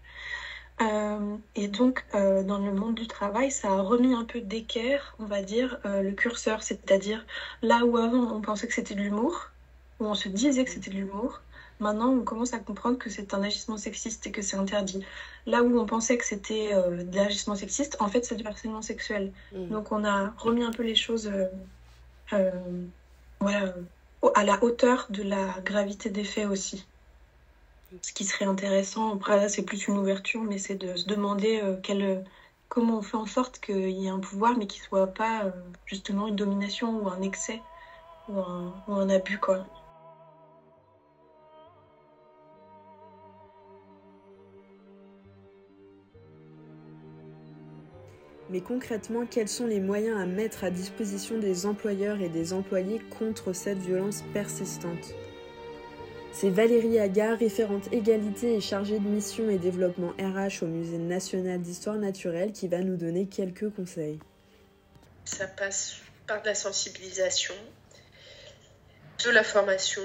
Euh, 0.82 1.38
et 1.56 1.68
donc, 1.68 2.04
euh, 2.16 2.42
dans 2.44 2.58
le 2.58 2.74
monde 2.74 2.96
du 2.96 3.08
travail, 3.08 3.52
ça 3.52 3.70
a 3.70 3.82
remis 3.82 4.14
un 4.16 4.26
peu 4.26 4.42
d'équerre, 4.42 5.16
on 5.20 5.26
va 5.26 5.44
dire, 5.44 5.80
le 5.86 6.12
curseur. 6.14 6.64
C'est-à-dire, 6.64 7.26
là 7.62 7.86
où 7.86 7.98
avant 7.98 8.36
on 8.36 8.42
pensait 8.42 8.68
que 8.68 8.74
c'était 8.74 8.96
de 8.96 9.02
l'humour, 9.02 9.50
où 10.00 10.08
on 10.08 10.16
se 10.16 10.30
disait 10.30 10.66
que 10.66 10.72
c'était 10.72 10.90
de 10.90 10.96
l'humour, 10.96 11.42
Maintenant, 11.84 12.14
on 12.14 12.24
commence 12.24 12.54
à 12.54 12.60
comprendre 12.60 12.98
que 12.98 13.10
c'est 13.10 13.34
un 13.34 13.44
agissement 13.44 13.76
sexiste 13.76 14.26
et 14.26 14.32
que 14.32 14.42
c'est 14.42 14.56
interdit. 14.56 15.04
Là 15.46 15.64
où 15.64 15.78
on 15.78 15.86
pensait 15.86 16.18
que 16.18 16.24
c'était 16.24 16.74
euh, 16.74 17.04
de 17.04 17.16
l'agissement 17.18 17.56
sexiste, 17.56 17.98
en 18.00 18.08
fait, 18.08 18.24
c'est 18.24 18.36
du 18.36 18.48
harcèlement 18.48 18.82
sexuel. 18.82 19.34
Mm. 19.52 19.68
Donc, 19.68 19.92
on 19.92 20.06
a 20.06 20.34
remis 20.38 20.64
un 20.64 20.72
peu 20.72 20.84
les 20.84 20.96
choses 20.96 21.28
euh, 21.28 21.48
euh, 22.32 22.52
voilà, 23.42 23.74
à 24.34 24.46
la 24.46 24.64
hauteur 24.64 25.08
de 25.10 25.24
la 25.24 25.60
gravité 25.66 26.10
des 26.10 26.24
faits 26.24 26.48
aussi. 26.48 26.86
Ce 28.02 28.14
qui 28.14 28.24
serait 28.24 28.46
intéressant, 28.46 29.14
après 29.14 29.36
là, 29.36 29.50
c'est 29.50 29.64
plus 29.64 29.86
une 29.88 29.98
ouverture, 29.98 30.42
mais 30.42 30.60
c'est 30.60 30.76
de 30.76 30.96
se 30.96 31.06
demander 31.06 31.62
quel, 31.84 32.24
comment 32.70 33.00
on 33.00 33.02
fait 33.02 33.18
en 33.18 33.28
sorte 33.28 33.60
qu'il 33.60 33.90
y 33.90 34.08
ait 34.08 34.10
un 34.10 34.20
pouvoir, 34.20 34.58
mais 34.58 34.68
qu'il 34.68 34.82
ne 34.82 34.88
soit 34.88 35.08
pas 35.08 35.52
justement 35.86 36.28
une 36.28 36.38
domination 36.38 37.04
ou 37.04 37.10
un 37.10 37.22
excès 37.22 37.62
ou 38.30 38.40
un, 38.40 38.74
ou 38.88 38.94
un 38.94 39.10
abus, 39.10 39.38
quoi. 39.38 39.68
Mais 48.54 48.62
concrètement, 48.62 49.26
quels 49.26 49.48
sont 49.48 49.66
les 49.66 49.80
moyens 49.80 50.22
à 50.22 50.28
mettre 50.28 50.64
à 50.64 50.70
disposition 50.70 51.40
des 51.40 51.66
employeurs 51.66 52.22
et 52.22 52.30
des 52.30 52.54
employés 52.54 53.02
contre 53.18 53.52
cette 53.52 53.80
violence 53.80 54.24
persistante? 54.32 55.16
C'est 56.32 56.52
Valérie 56.52 57.00
Agar, 57.00 57.40
référente 57.40 57.92
égalité 57.92 58.54
et 58.54 58.62
chargée 58.62 59.00
de 59.00 59.08
mission 59.08 59.50
et 59.50 59.58
développement 59.58 60.14
RH 60.20 60.62
au 60.62 60.68
Musée 60.68 61.00
national 61.00 61.62
d'histoire 61.62 61.96
naturelle, 61.96 62.52
qui 62.52 62.68
va 62.68 62.78
nous 62.78 62.96
donner 62.96 63.26
quelques 63.26 63.72
conseils. 63.72 64.20
Ça 65.26 65.48
passe 65.48 65.96
par 66.28 66.44
de 66.44 66.46
la 66.46 66.54
sensibilisation, 66.54 67.56
de 69.26 69.32
la 69.32 69.44
formation 69.44 70.04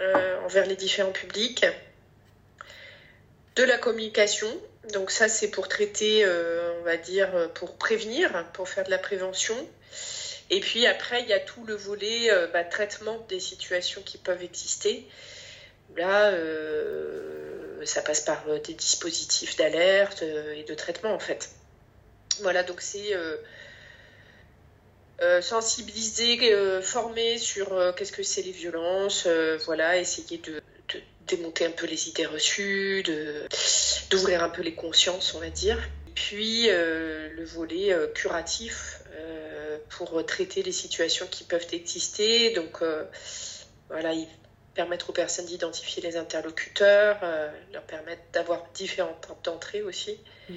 euh, 0.00 0.40
envers 0.44 0.66
les 0.66 0.74
différents 0.74 1.12
publics, 1.12 1.64
de 3.54 3.62
la 3.62 3.78
communication 3.78 4.48
donc 4.90 5.10
ça, 5.12 5.28
c'est 5.28 5.48
pour 5.48 5.68
traiter, 5.68 6.24
euh, 6.24 6.80
on 6.80 6.82
va 6.82 6.96
dire, 6.96 7.34
euh, 7.36 7.48
pour 7.48 7.76
prévenir, 7.76 8.44
pour 8.52 8.68
faire 8.68 8.84
de 8.84 8.90
la 8.90 8.98
prévention. 8.98 9.56
Et 10.50 10.60
puis 10.60 10.86
après, 10.86 11.22
il 11.22 11.28
y 11.28 11.32
a 11.32 11.38
tout 11.38 11.64
le 11.64 11.74
volet 11.74 12.30
euh, 12.30 12.48
bah, 12.48 12.64
traitement 12.64 13.24
des 13.28 13.38
situations 13.38 14.02
qui 14.02 14.18
peuvent 14.18 14.42
exister. 14.42 15.06
Là, 15.96 16.32
ça 17.84 18.00
passe 18.00 18.22
par 18.22 18.44
des 18.64 18.72
dispositifs 18.72 19.56
d'alerte 19.56 20.22
et 20.22 20.64
de 20.64 20.74
traitement, 20.74 21.12
en 21.12 21.18
fait. 21.18 21.50
Voilà, 22.40 22.62
donc 22.62 22.80
c'est 22.80 23.12
sensibiliser, 25.42 26.80
former 26.80 27.36
sur 27.36 27.94
qu'est-ce 27.94 28.12
que 28.12 28.22
c'est 28.22 28.40
les 28.40 28.52
violences, 28.52 29.26
voilà, 29.66 29.98
essayer 29.98 30.38
de 30.38 30.62
démonter 31.28 31.66
un 31.66 31.70
peu 31.70 31.86
les 31.86 32.08
idées 32.08 32.26
reçues, 32.26 33.02
d'ouvrir 34.10 34.42
un 34.42 34.48
peu 34.48 34.62
les 34.62 34.74
consciences, 34.74 35.34
on 35.34 35.40
va 35.40 35.50
dire. 35.50 35.78
Puis 36.14 36.68
euh, 36.68 37.30
le 37.34 37.44
volet 37.44 37.92
euh, 37.92 38.06
curatif 38.08 39.02
euh, 39.14 39.78
pour 39.88 40.24
traiter 40.26 40.62
les 40.62 40.72
situations 40.72 41.26
qui 41.26 41.44
peuvent 41.44 41.66
exister. 41.72 42.50
Donc 42.50 42.82
voilà, 43.88 44.12
permettre 44.74 45.10
aux 45.10 45.12
personnes 45.12 45.46
d'identifier 45.46 46.02
les 46.02 46.16
interlocuteurs, 46.16 47.18
leur 47.72 47.82
permettre 47.82 48.22
d'avoir 48.32 48.66
différentes 48.74 49.26
portes 49.26 49.44
d'entrée 49.44 49.82
aussi. 49.82 50.18
Mmh. 50.48 50.54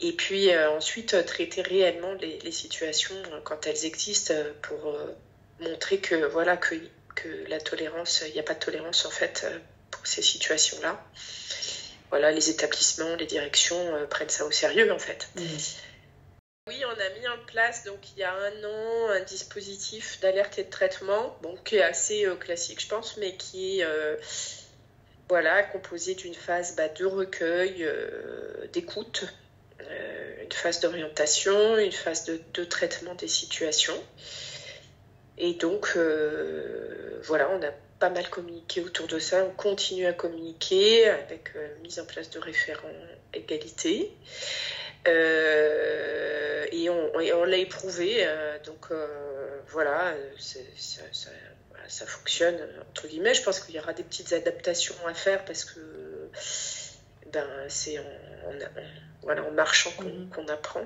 Et 0.00 0.12
puis 0.12 0.56
ensuite 0.56 1.24
traiter 1.26 1.62
réellement 1.62 2.12
les, 2.14 2.38
les, 2.40 2.52
situations 2.52 3.16
quand 3.44 3.66
elles 3.66 3.86
existent 3.86 4.34
pour 4.62 4.94
montrer 5.60 5.98
que 5.98 6.26
voilà 6.26 6.56
que, 6.56 6.74
que 7.14 7.28
la 7.48 7.60
tolérance, 7.60 8.22
il 8.26 8.32
n'y 8.32 8.40
a 8.40 8.42
pas 8.42 8.54
de 8.54 8.58
tolérance 8.58 9.06
en 9.06 9.10
fait 9.10 9.46
ces 10.06 10.22
situations-là. 10.22 11.02
Voilà, 12.10 12.30
les 12.30 12.50
établissements, 12.50 13.16
les 13.16 13.26
directions 13.26 13.94
euh, 13.94 14.06
prennent 14.06 14.28
ça 14.28 14.44
au 14.44 14.50
sérieux 14.50 14.92
en 14.92 14.98
fait. 14.98 15.28
Oui, 16.68 16.82
on 16.84 17.00
a 17.00 17.18
mis 17.20 17.28
en 17.28 17.38
place 17.46 17.84
donc 17.84 17.98
il 18.12 18.20
y 18.20 18.22
a 18.22 18.32
un 18.32 18.64
an 18.64 19.10
un 19.10 19.20
dispositif 19.20 20.20
d'alerte 20.20 20.58
et 20.58 20.64
de 20.64 20.70
traitement, 20.70 21.36
bon, 21.42 21.56
qui 21.64 21.76
est 21.76 21.82
assez 21.82 22.26
euh, 22.26 22.36
classique, 22.36 22.80
je 22.80 22.88
pense, 22.88 23.16
mais 23.16 23.36
qui 23.36 23.80
est 23.80 23.84
euh, 23.84 24.16
voilà 25.28 25.62
composé 25.64 26.14
d'une 26.14 26.34
phase 26.34 26.76
bah, 26.76 26.88
de 26.88 27.04
recueil, 27.04 27.88
d'écoute, 28.72 29.24
une 29.80 30.52
phase 30.52 30.80
d'orientation, 30.80 31.78
une 31.78 31.92
phase 31.92 32.24
de, 32.24 32.40
de, 32.54 32.64
traitement 32.64 33.14
des 33.16 33.26
situations. 33.26 34.00
Et 35.38 35.54
donc 35.54 35.98
voilà, 37.24 37.50
on 37.50 37.60
a 37.62 37.72
pas 37.98 38.10
mal 38.10 38.28
communiqué 38.28 38.80
autour 38.80 39.06
de 39.06 39.18
ça. 39.18 39.44
On 39.44 39.50
continue 39.50 40.06
à 40.06 40.12
communiquer 40.12 41.08
avec 41.08 41.52
mise 41.82 41.98
en 41.98 42.04
place 42.04 42.30
de 42.30 42.38
référents 42.38 42.88
égalité. 43.36 44.12
Euh, 45.06 46.66
et 46.72 46.90
on, 46.90 47.44
l'a 47.44 47.56
éprouvé, 47.56 48.16
euh, 48.20 48.58
donc 48.64 48.88
euh, 48.90 49.60
voilà, 49.68 50.14
ça, 50.36 52.06
fonctionne 52.06 52.58
entre 52.90 53.06
guillemets. 53.06 53.34
Je 53.34 53.42
pense 53.42 53.60
qu'il 53.60 53.74
y 53.74 53.78
aura 53.78 53.92
des 53.92 54.02
petites 54.02 54.32
adaptations 54.32 54.94
à 55.06 55.14
faire 55.14 55.44
parce 55.44 55.64
que 55.64 55.80
ben, 57.32 57.46
c'est 57.68 57.98
en, 57.98 58.04
voilà, 59.22 59.44
en 59.44 59.52
marchant 59.52 59.92
qu'on 60.34 60.48
apprend. 60.48 60.82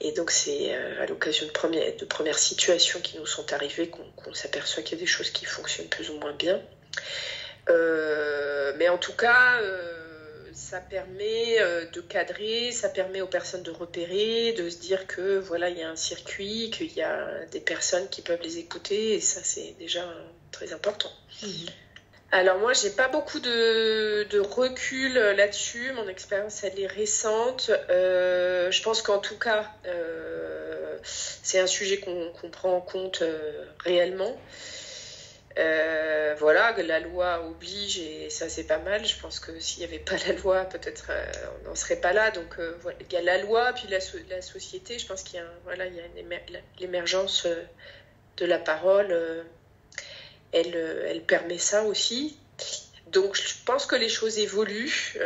Et 0.00 0.12
donc 0.12 0.30
c'est 0.30 0.74
à 0.74 1.06
l'occasion 1.06 1.46
de, 1.46 1.52
première, 1.52 1.96
de 1.96 2.04
premières 2.04 2.38
situations 2.38 3.00
qui 3.00 3.16
nous 3.16 3.26
sont 3.26 3.52
arrivées 3.52 3.88
qu'on 3.88 4.34
s'aperçoit 4.34 4.82
qu'il 4.82 4.98
y 4.98 5.00
a 5.00 5.04
des 5.04 5.10
choses 5.10 5.30
qui 5.30 5.44
fonctionnent 5.44 5.88
plus 5.88 6.10
ou 6.10 6.18
moins 6.18 6.32
bien. 6.32 6.60
mais 8.76 8.88
en 8.88 8.98
tout 8.98 9.14
cas, 9.14 9.60
ça 10.54 10.80
permet 10.80 11.60
euh, 11.60 11.84
de 11.90 12.00
cadrer, 12.00 12.72
ça 12.72 12.88
permet 12.88 13.20
aux 13.20 13.26
personnes 13.26 13.62
de 13.62 13.70
repérer, 13.70 14.52
de 14.52 14.70
se 14.70 14.78
dire 14.78 15.06
que 15.06 15.38
voilà, 15.38 15.68
il 15.68 15.78
y 15.78 15.82
a 15.82 15.90
un 15.90 15.96
circuit, 15.96 16.70
qu'il 16.70 16.92
y 16.92 17.02
a 17.02 17.44
des 17.50 17.60
personnes 17.60 18.08
qui 18.08 18.22
peuvent 18.22 18.42
les 18.42 18.58
écouter, 18.58 19.14
et 19.14 19.20
ça 19.20 19.40
c'est 19.42 19.74
déjà 19.78 20.08
très 20.52 20.72
important. 20.72 21.10
Mhm. 21.42 21.66
Alors 22.32 22.58
moi, 22.58 22.72
j'ai 22.72 22.90
pas 22.90 23.08
beaucoup 23.08 23.38
de, 23.38 24.40
recul 24.40 25.14
là-dessus. 25.14 25.92
Mon 25.92 26.08
expérience, 26.08 26.64
elle 26.64 26.78
est 26.80 26.86
récente. 26.86 27.70
Euh, 27.90 28.70
je 28.70 28.82
pense 28.82 29.02
qu'en 29.02 29.18
tout 29.18 29.38
cas, 29.38 29.70
euh, 29.86 30.98
c'est 31.02 31.60
un 31.60 31.66
sujet 31.66 31.98
qu'on 31.98 32.50
prend 32.50 32.76
en 32.76 32.80
compte 32.80 33.22
réellement. 33.84 34.36
Euh, 35.56 36.34
voilà, 36.38 36.72
la 36.82 36.98
loi 36.98 37.46
oblige 37.46 37.98
et 37.98 38.28
ça 38.28 38.48
c'est 38.48 38.64
pas 38.64 38.78
mal. 38.78 39.04
Je 39.04 39.18
pense 39.20 39.38
que 39.38 39.58
s'il 39.60 39.80
n'y 39.80 39.84
avait 39.84 40.02
pas 40.02 40.16
la 40.26 40.32
loi, 40.34 40.64
peut-être 40.64 41.06
euh, 41.10 41.24
on 41.60 41.68
n'en 41.68 41.74
serait 41.74 42.00
pas 42.00 42.12
là. 42.12 42.30
Donc 42.30 42.58
euh, 42.58 42.76
voilà, 42.80 42.98
il 43.00 43.12
y 43.12 43.16
a 43.16 43.22
la 43.22 43.38
loi, 43.38 43.72
puis 43.72 43.86
la, 43.88 43.98
la 44.30 44.42
société. 44.42 44.98
Je 44.98 45.06
pense 45.06 45.22
qu'il 45.22 45.36
y 45.36 45.42
a, 45.42 45.46
voilà, 45.64 45.86
il 45.86 45.94
y 45.94 46.00
a 46.00 46.04
l'émergence 46.80 47.46
de 48.36 48.46
la 48.46 48.58
parole. 48.58 49.16
Elle, 50.54 50.76
elle 51.08 51.22
permet 51.22 51.58
ça 51.58 51.84
aussi. 51.84 52.36
Donc 53.08 53.36
je 53.36 53.54
pense 53.66 53.86
que 53.86 53.96
les 53.96 54.08
choses 54.08 54.38
évoluent 54.38 55.16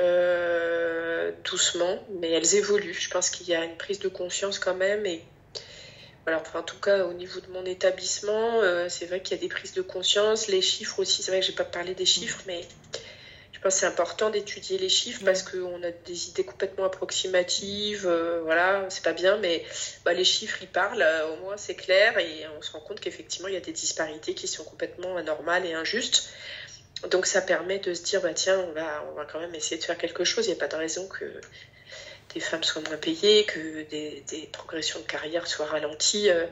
doucement, 1.44 1.98
mais 2.20 2.30
elles 2.30 2.54
évoluent. 2.56 2.94
Je 2.94 3.10
pense 3.10 3.30
qu'il 3.30 3.48
y 3.48 3.54
a 3.54 3.64
une 3.64 3.76
prise 3.76 3.98
de 3.98 4.08
conscience 4.08 4.58
quand 4.58 4.74
même 4.74 5.06
et 5.06 5.22
alors, 6.28 6.42
en 6.52 6.62
tout 6.62 6.78
cas, 6.78 7.06
au 7.06 7.14
niveau 7.14 7.40
de 7.40 7.50
mon 7.54 7.64
établissement, 7.64 8.60
euh, 8.60 8.90
c'est 8.90 9.06
vrai 9.06 9.22
qu'il 9.22 9.34
y 9.34 9.40
a 9.40 9.40
des 9.40 9.48
prises 9.48 9.72
de 9.72 9.80
conscience. 9.80 10.48
Les 10.48 10.60
chiffres 10.60 10.98
aussi, 10.98 11.22
c'est 11.22 11.30
vrai 11.30 11.40
que 11.40 11.46
je 11.46 11.52
n'ai 11.52 11.56
pas 11.56 11.64
parlé 11.64 11.94
des 11.94 12.04
chiffres, 12.04 12.42
mais 12.46 12.60
je 13.58 13.62
pense 13.64 13.74
que 13.74 13.80
c'est 13.80 13.86
important 13.86 14.30
d'étudier 14.30 14.78
les 14.78 14.88
chiffres 14.88 15.22
parce 15.24 15.42
qu'on 15.42 15.82
a 15.82 15.90
des 16.06 16.28
idées 16.28 16.44
complètement 16.44 16.84
approximatives. 16.84 18.06
Euh, 18.06 18.40
voilà, 18.44 18.86
c'est 18.88 19.02
pas 19.02 19.12
bien, 19.12 19.36
mais 19.38 19.64
bah, 20.04 20.12
les 20.12 20.22
chiffres, 20.22 20.58
ils 20.62 20.68
parlent. 20.68 21.02
Euh, 21.02 21.32
au 21.32 21.36
moins, 21.38 21.56
c'est 21.56 21.74
clair 21.74 22.16
et 22.18 22.46
on 22.56 22.62
se 22.62 22.70
rend 22.70 22.78
compte 22.78 23.00
qu'effectivement, 23.00 23.48
il 23.48 23.54
y 23.54 23.56
a 23.56 23.60
des 23.60 23.72
disparités 23.72 24.34
qui 24.34 24.46
sont 24.46 24.62
complètement 24.62 25.16
anormales 25.16 25.66
et 25.66 25.74
injustes. 25.74 26.30
Donc, 27.10 27.26
ça 27.26 27.42
permet 27.42 27.80
de 27.80 27.94
se 27.94 28.02
dire, 28.02 28.20
bah, 28.22 28.32
tiens, 28.32 28.60
on 28.60 28.72
va, 28.74 29.04
on 29.10 29.14
va 29.14 29.24
quand 29.24 29.40
même 29.40 29.54
essayer 29.56 29.76
de 29.76 29.84
faire 29.84 29.98
quelque 29.98 30.22
chose. 30.22 30.46
Il 30.46 30.50
n'y 30.50 30.56
a 30.56 30.60
pas 30.60 30.68
de 30.68 30.76
raison 30.76 31.08
que 31.08 31.24
des 32.34 32.40
femmes 32.40 32.62
soient 32.62 32.82
moins 32.82 32.96
payées, 32.96 33.44
que 33.44 33.82
des, 33.90 34.22
progressions 34.52 35.00
de 35.00 35.06
carrière 35.06 35.48
soient 35.48 35.66
ralenties 35.66 36.30
euh, 36.30 36.46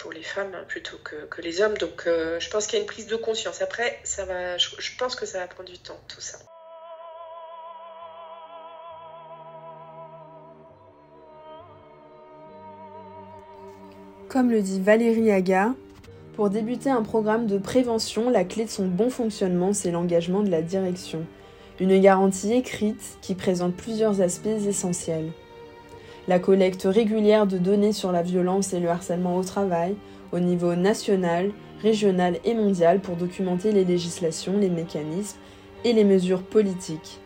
pour 0.00 0.12
les 0.12 0.22
femmes 0.22 0.52
hein, 0.54 0.64
plutôt 0.66 0.96
que, 1.04 1.40
les 1.42 1.60
hommes. 1.62 1.76
Donc 1.78 2.04
euh, 2.06 2.40
je 2.40 2.50
pense 2.50 2.66
qu'il 2.66 2.76
y 2.76 2.78
a 2.78 2.82
une 2.82 2.88
prise 2.88 3.06
de 3.06 3.16
conscience. 3.16 3.62
Après, 3.62 3.98
ça 4.02 4.24
va, 4.24 4.56
je, 4.56 4.68
pense 4.98 5.14
que 5.14 5.26
ça 5.26 5.38
va 5.38 5.46
prendre 5.46 5.70
du 5.70 5.78
temps, 5.78 5.98
tout 6.08 6.20
ça. 6.20 6.38
Comme 14.28 14.50
le 14.50 14.62
dit 14.62 14.80
Valérie 14.80 15.32
Aga, 15.32 15.74
pour 16.34 16.50
débuter 16.50 16.88
un 16.88 17.02
programme 17.02 17.46
de 17.46 17.58
prévention, 17.58 18.30
la 18.30 18.44
clé 18.44 18.64
de 18.64 18.70
son 18.70 18.86
bon 18.86 19.10
fonctionnement, 19.10 19.72
c'est 19.72 19.90
l'engagement 19.90 20.42
de 20.42 20.50
la 20.50 20.62
direction. 20.62 21.26
Une 21.80 22.00
garantie 22.00 22.52
écrite 22.52 23.18
qui 23.22 23.34
présente 23.34 23.74
plusieurs 23.74 24.20
aspects 24.20 24.46
essentiels. 24.46 25.32
La 26.30 26.38
collecte 26.38 26.84
régulière 26.84 27.44
de 27.44 27.58
données 27.58 27.92
sur 27.92 28.12
la 28.12 28.22
violence 28.22 28.72
et 28.72 28.78
le 28.78 28.88
harcèlement 28.88 29.36
au 29.36 29.42
travail, 29.42 29.96
au 30.30 30.38
niveau 30.38 30.76
national, 30.76 31.50
régional 31.82 32.38
et 32.44 32.54
mondial 32.54 33.00
pour 33.00 33.16
documenter 33.16 33.72
les 33.72 33.84
législations, 33.84 34.56
les 34.56 34.68
mécanismes 34.68 35.38
et 35.82 35.92
les 35.92 36.04
mesures 36.04 36.44
politiques. 36.44 37.18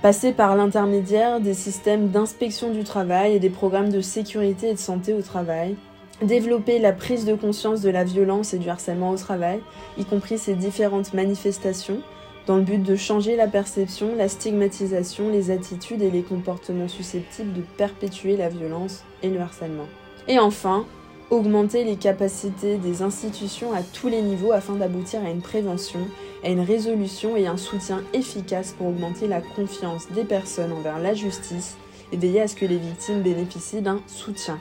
Passer 0.00 0.32
par 0.32 0.56
l'intermédiaire 0.56 1.38
des 1.38 1.52
systèmes 1.52 2.08
d'inspection 2.08 2.72
du 2.72 2.82
travail 2.82 3.34
et 3.34 3.40
des 3.40 3.50
programmes 3.50 3.90
de 3.90 4.00
sécurité 4.00 4.70
et 4.70 4.74
de 4.74 4.78
santé 4.78 5.12
au 5.12 5.20
travail, 5.20 5.76
développer 6.22 6.78
la 6.78 6.94
prise 6.94 7.26
de 7.26 7.34
conscience 7.34 7.82
de 7.82 7.90
la 7.90 8.04
violence 8.04 8.54
et 8.54 8.58
du 8.58 8.70
harcèlement 8.70 9.10
au 9.10 9.18
travail, 9.18 9.60
y 9.98 10.06
compris 10.06 10.38
ses 10.38 10.54
différentes 10.54 11.12
manifestations, 11.12 12.00
dans 12.46 12.56
le 12.56 12.62
but 12.62 12.82
de 12.82 12.96
changer 12.96 13.36
la 13.36 13.48
perception, 13.48 14.14
la 14.16 14.28
stigmatisation, 14.28 15.28
les 15.30 15.50
attitudes 15.50 16.02
et 16.02 16.10
les 16.10 16.22
comportements 16.22 16.88
susceptibles 16.88 17.52
de 17.52 17.62
perpétuer 17.76 18.36
la 18.36 18.48
violence 18.48 19.02
et 19.22 19.30
le 19.30 19.40
harcèlement. 19.40 19.86
Et 20.28 20.38
enfin, 20.38 20.86
augmenter 21.30 21.84
les 21.84 21.96
capacités 21.96 22.76
des 22.76 23.02
institutions 23.02 23.72
à 23.72 23.82
tous 23.82 24.08
les 24.08 24.22
niveaux 24.22 24.52
afin 24.52 24.74
d'aboutir 24.74 25.24
à 25.24 25.30
une 25.30 25.42
prévention, 25.42 26.00
à 26.44 26.50
une 26.50 26.60
résolution 26.60 27.36
et 27.36 27.48
un 27.48 27.56
soutien 27.56 28.02
efficace 28.12 28.74
pour 28.78 28.88
augmenter 28.88 29.26
la 29.26 29.40
confiance 29.40 30.06
des 30.14 30.24
personnes 30.24 30.72
envers 30.72 31.00
la 31.00 31.14
justice 31.14 31.76
et 32.12 32.16
veiller 32.16 32.42
à 32.42 32.48
ce 32.48 32.54
que 32.54 32.66
les 32.66 32.78
victimes 32.78 33.22
bénéficient 33.22 33.82
d'un 33.82 34.00
soutien. 34.06 34.60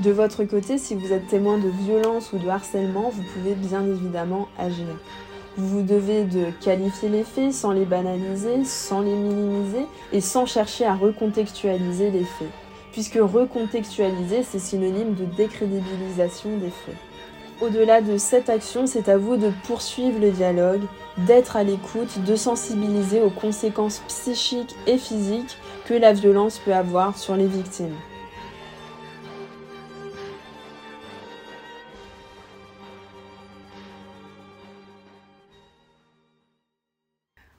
De 0.00 0.10
votre 0.10 0.44
côté, 0.44 0.78
si 0.78 0.94
vous 0.94 1.12
êtes 1.12 1.28
témoin 1.28 1.58
de 1.58 1.68
violence 1.68 2.32
ou 2.32 2.38
de 2.38 2.48
harcèlement, 2.48 3.10
vous 3.10 3.22
pouvez 3.34 3.54
bien 3.54 3.86
évidemment 3.86 4.48
agir. 4.58 4.86
Vous 5.56 5.82
devez 5.82 6.24
de 6.24 6.46
qualifier 6.62 7.08
les 7.08 7.24
faits 7.24 7.52
sans 7.52 7.72
les 7.72 7.84
banaliser, 7.84 8.64
sans 8.64 9.00
les 9.00 9.14
minimiser 9.14 9.84
et 10.12 10.20
sans 10.20 10.46
chercher 10.46 10.86
à 10.86 10.94
recontextualiser 10.94 12.10
les 12.10 12.24
faits. 12.24 12.50
Puisque 12.92 13.18
recontextualiser, 13.20 14.42
c'est 14.42 14.58
synonyme 14.58 15.14
de 15.14 15.24
décrédibilisation 15.24 16.56
des 16.56 16.70
faits. 16.70 16.96
Au-delà 17.60 18.00
de 18.00 18.16
cette 18.16 18.48
action, 18.48 18.86
c'est 18.86 19.08
à 19.08 19.18
vous 19.18 19.36
de 19.36 19.50
poursuivre 19.66 20.18
le 20.18 20.30
dialogue, 20.30 20.82
d'être 21.26 21.56
à 21.56 21.64
l'écoute, 21.64 22.24
de 22.24 22.36
sensibiliser 22.36 23.20
aux 23.20 23.30
conséquences 23.30 24.02
psychiques 24.08 24.74
et 24.86 24.98
physiques 24.98 25.58
que 25.84 25.94
la 25.94 26.12
violence 26.12 26.58
peut 26.58 26.74
avoir 26.74 27.18
sur 27.18 27.36
les 27.36 27.46
victimes. 27.46 27.94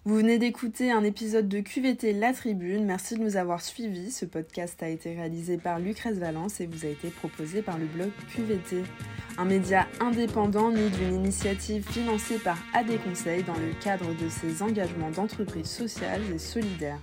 Vous 0.03 0.15
venez 0.15 0.39
d'écouter 0.39 0.91
un 0.91 1.03
épisode 1.03 1.47
de 1.47 1.59
QVT 1.59 2.13
La 2.13 2.33
Tribune. 2.33 2.85
Merci 2.85 3.13
de 3.13 3.21
nous 3.21 3.37
avoir 3.37 3.61
suivis. 3.61 4.09
Ce 4.09 4.25
podcast 4.25 4.81
a 4.81 4.89
été 4.89 5.13
réalisé 5.13 5.59
par 5.59 5.77
Lucrèce 5.77 6.17
Valence 6.17 6.59
et 6.59 6.65
vous 6.65 6.87
a 6.87 6.89
été 6.89 7.09
proposé 7.09 7.61
par 7.61 7.77
le 7.77 7.85
blog 7.85 8.09
QVT, 8.33 8.81
un 9.37 9.45
média 9.45 9.87
indépendant 9.99 10.71
né 10.71 10.89
d'une 10.89 11.13
initiative 11.13 11.87
financée 11.87 12.39
par 12.39 12.57
AD 12.73 12.87
Conseil 13.03 13.43
dans 13.43 13.53
le 13.53 13.79
cadre 13.79 14.07
de 14.15 14.27
ses 14.27 14.63
engagements 14.63 15.11
d'entreprise 15.11 15.67
sociale 15.67 16.21
et 16.33 16.39
solidaire. 16.39 16.97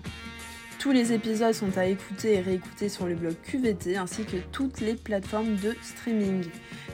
Tous 0.80 0.90
les 0.90 1.12
épisodes 1.12 1.54
sont 1.54 1.78
à 1.78 1.86
écouter 1.86 2.34
et 2.34 2.40
réécouter 2.40 2.88
sur 2.88 3.06
le 3.06 3.14
blog 3.14 3.36
QVT 3.44 3.96
ainsi 3.96 4.24
que 4.24 4.38
toutes 4.50 4.80
les 4.80 4.96
plateformes 4.96 5.54
de 5.54 5.76
streaming. 5.82 6.46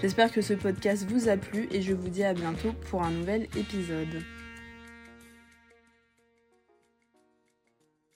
J'espère 0.03 0.31
que 0.31 0.43
ce 0.43 0.53
podcast 0.53 1.07
vous 1.09 1.31
a 1.31 1.39
plu 1.39 1.67
et 1.71 1.81
je 1.81 1.95
vous 1.95 2.09
dis 2.11 2.25
à 2.25 2.35
bientôt 2.35 2.75
pour 2.91 3.03
un 3.03 3.11
nouvel 3.11 3.45
épisode. 3.57 4.23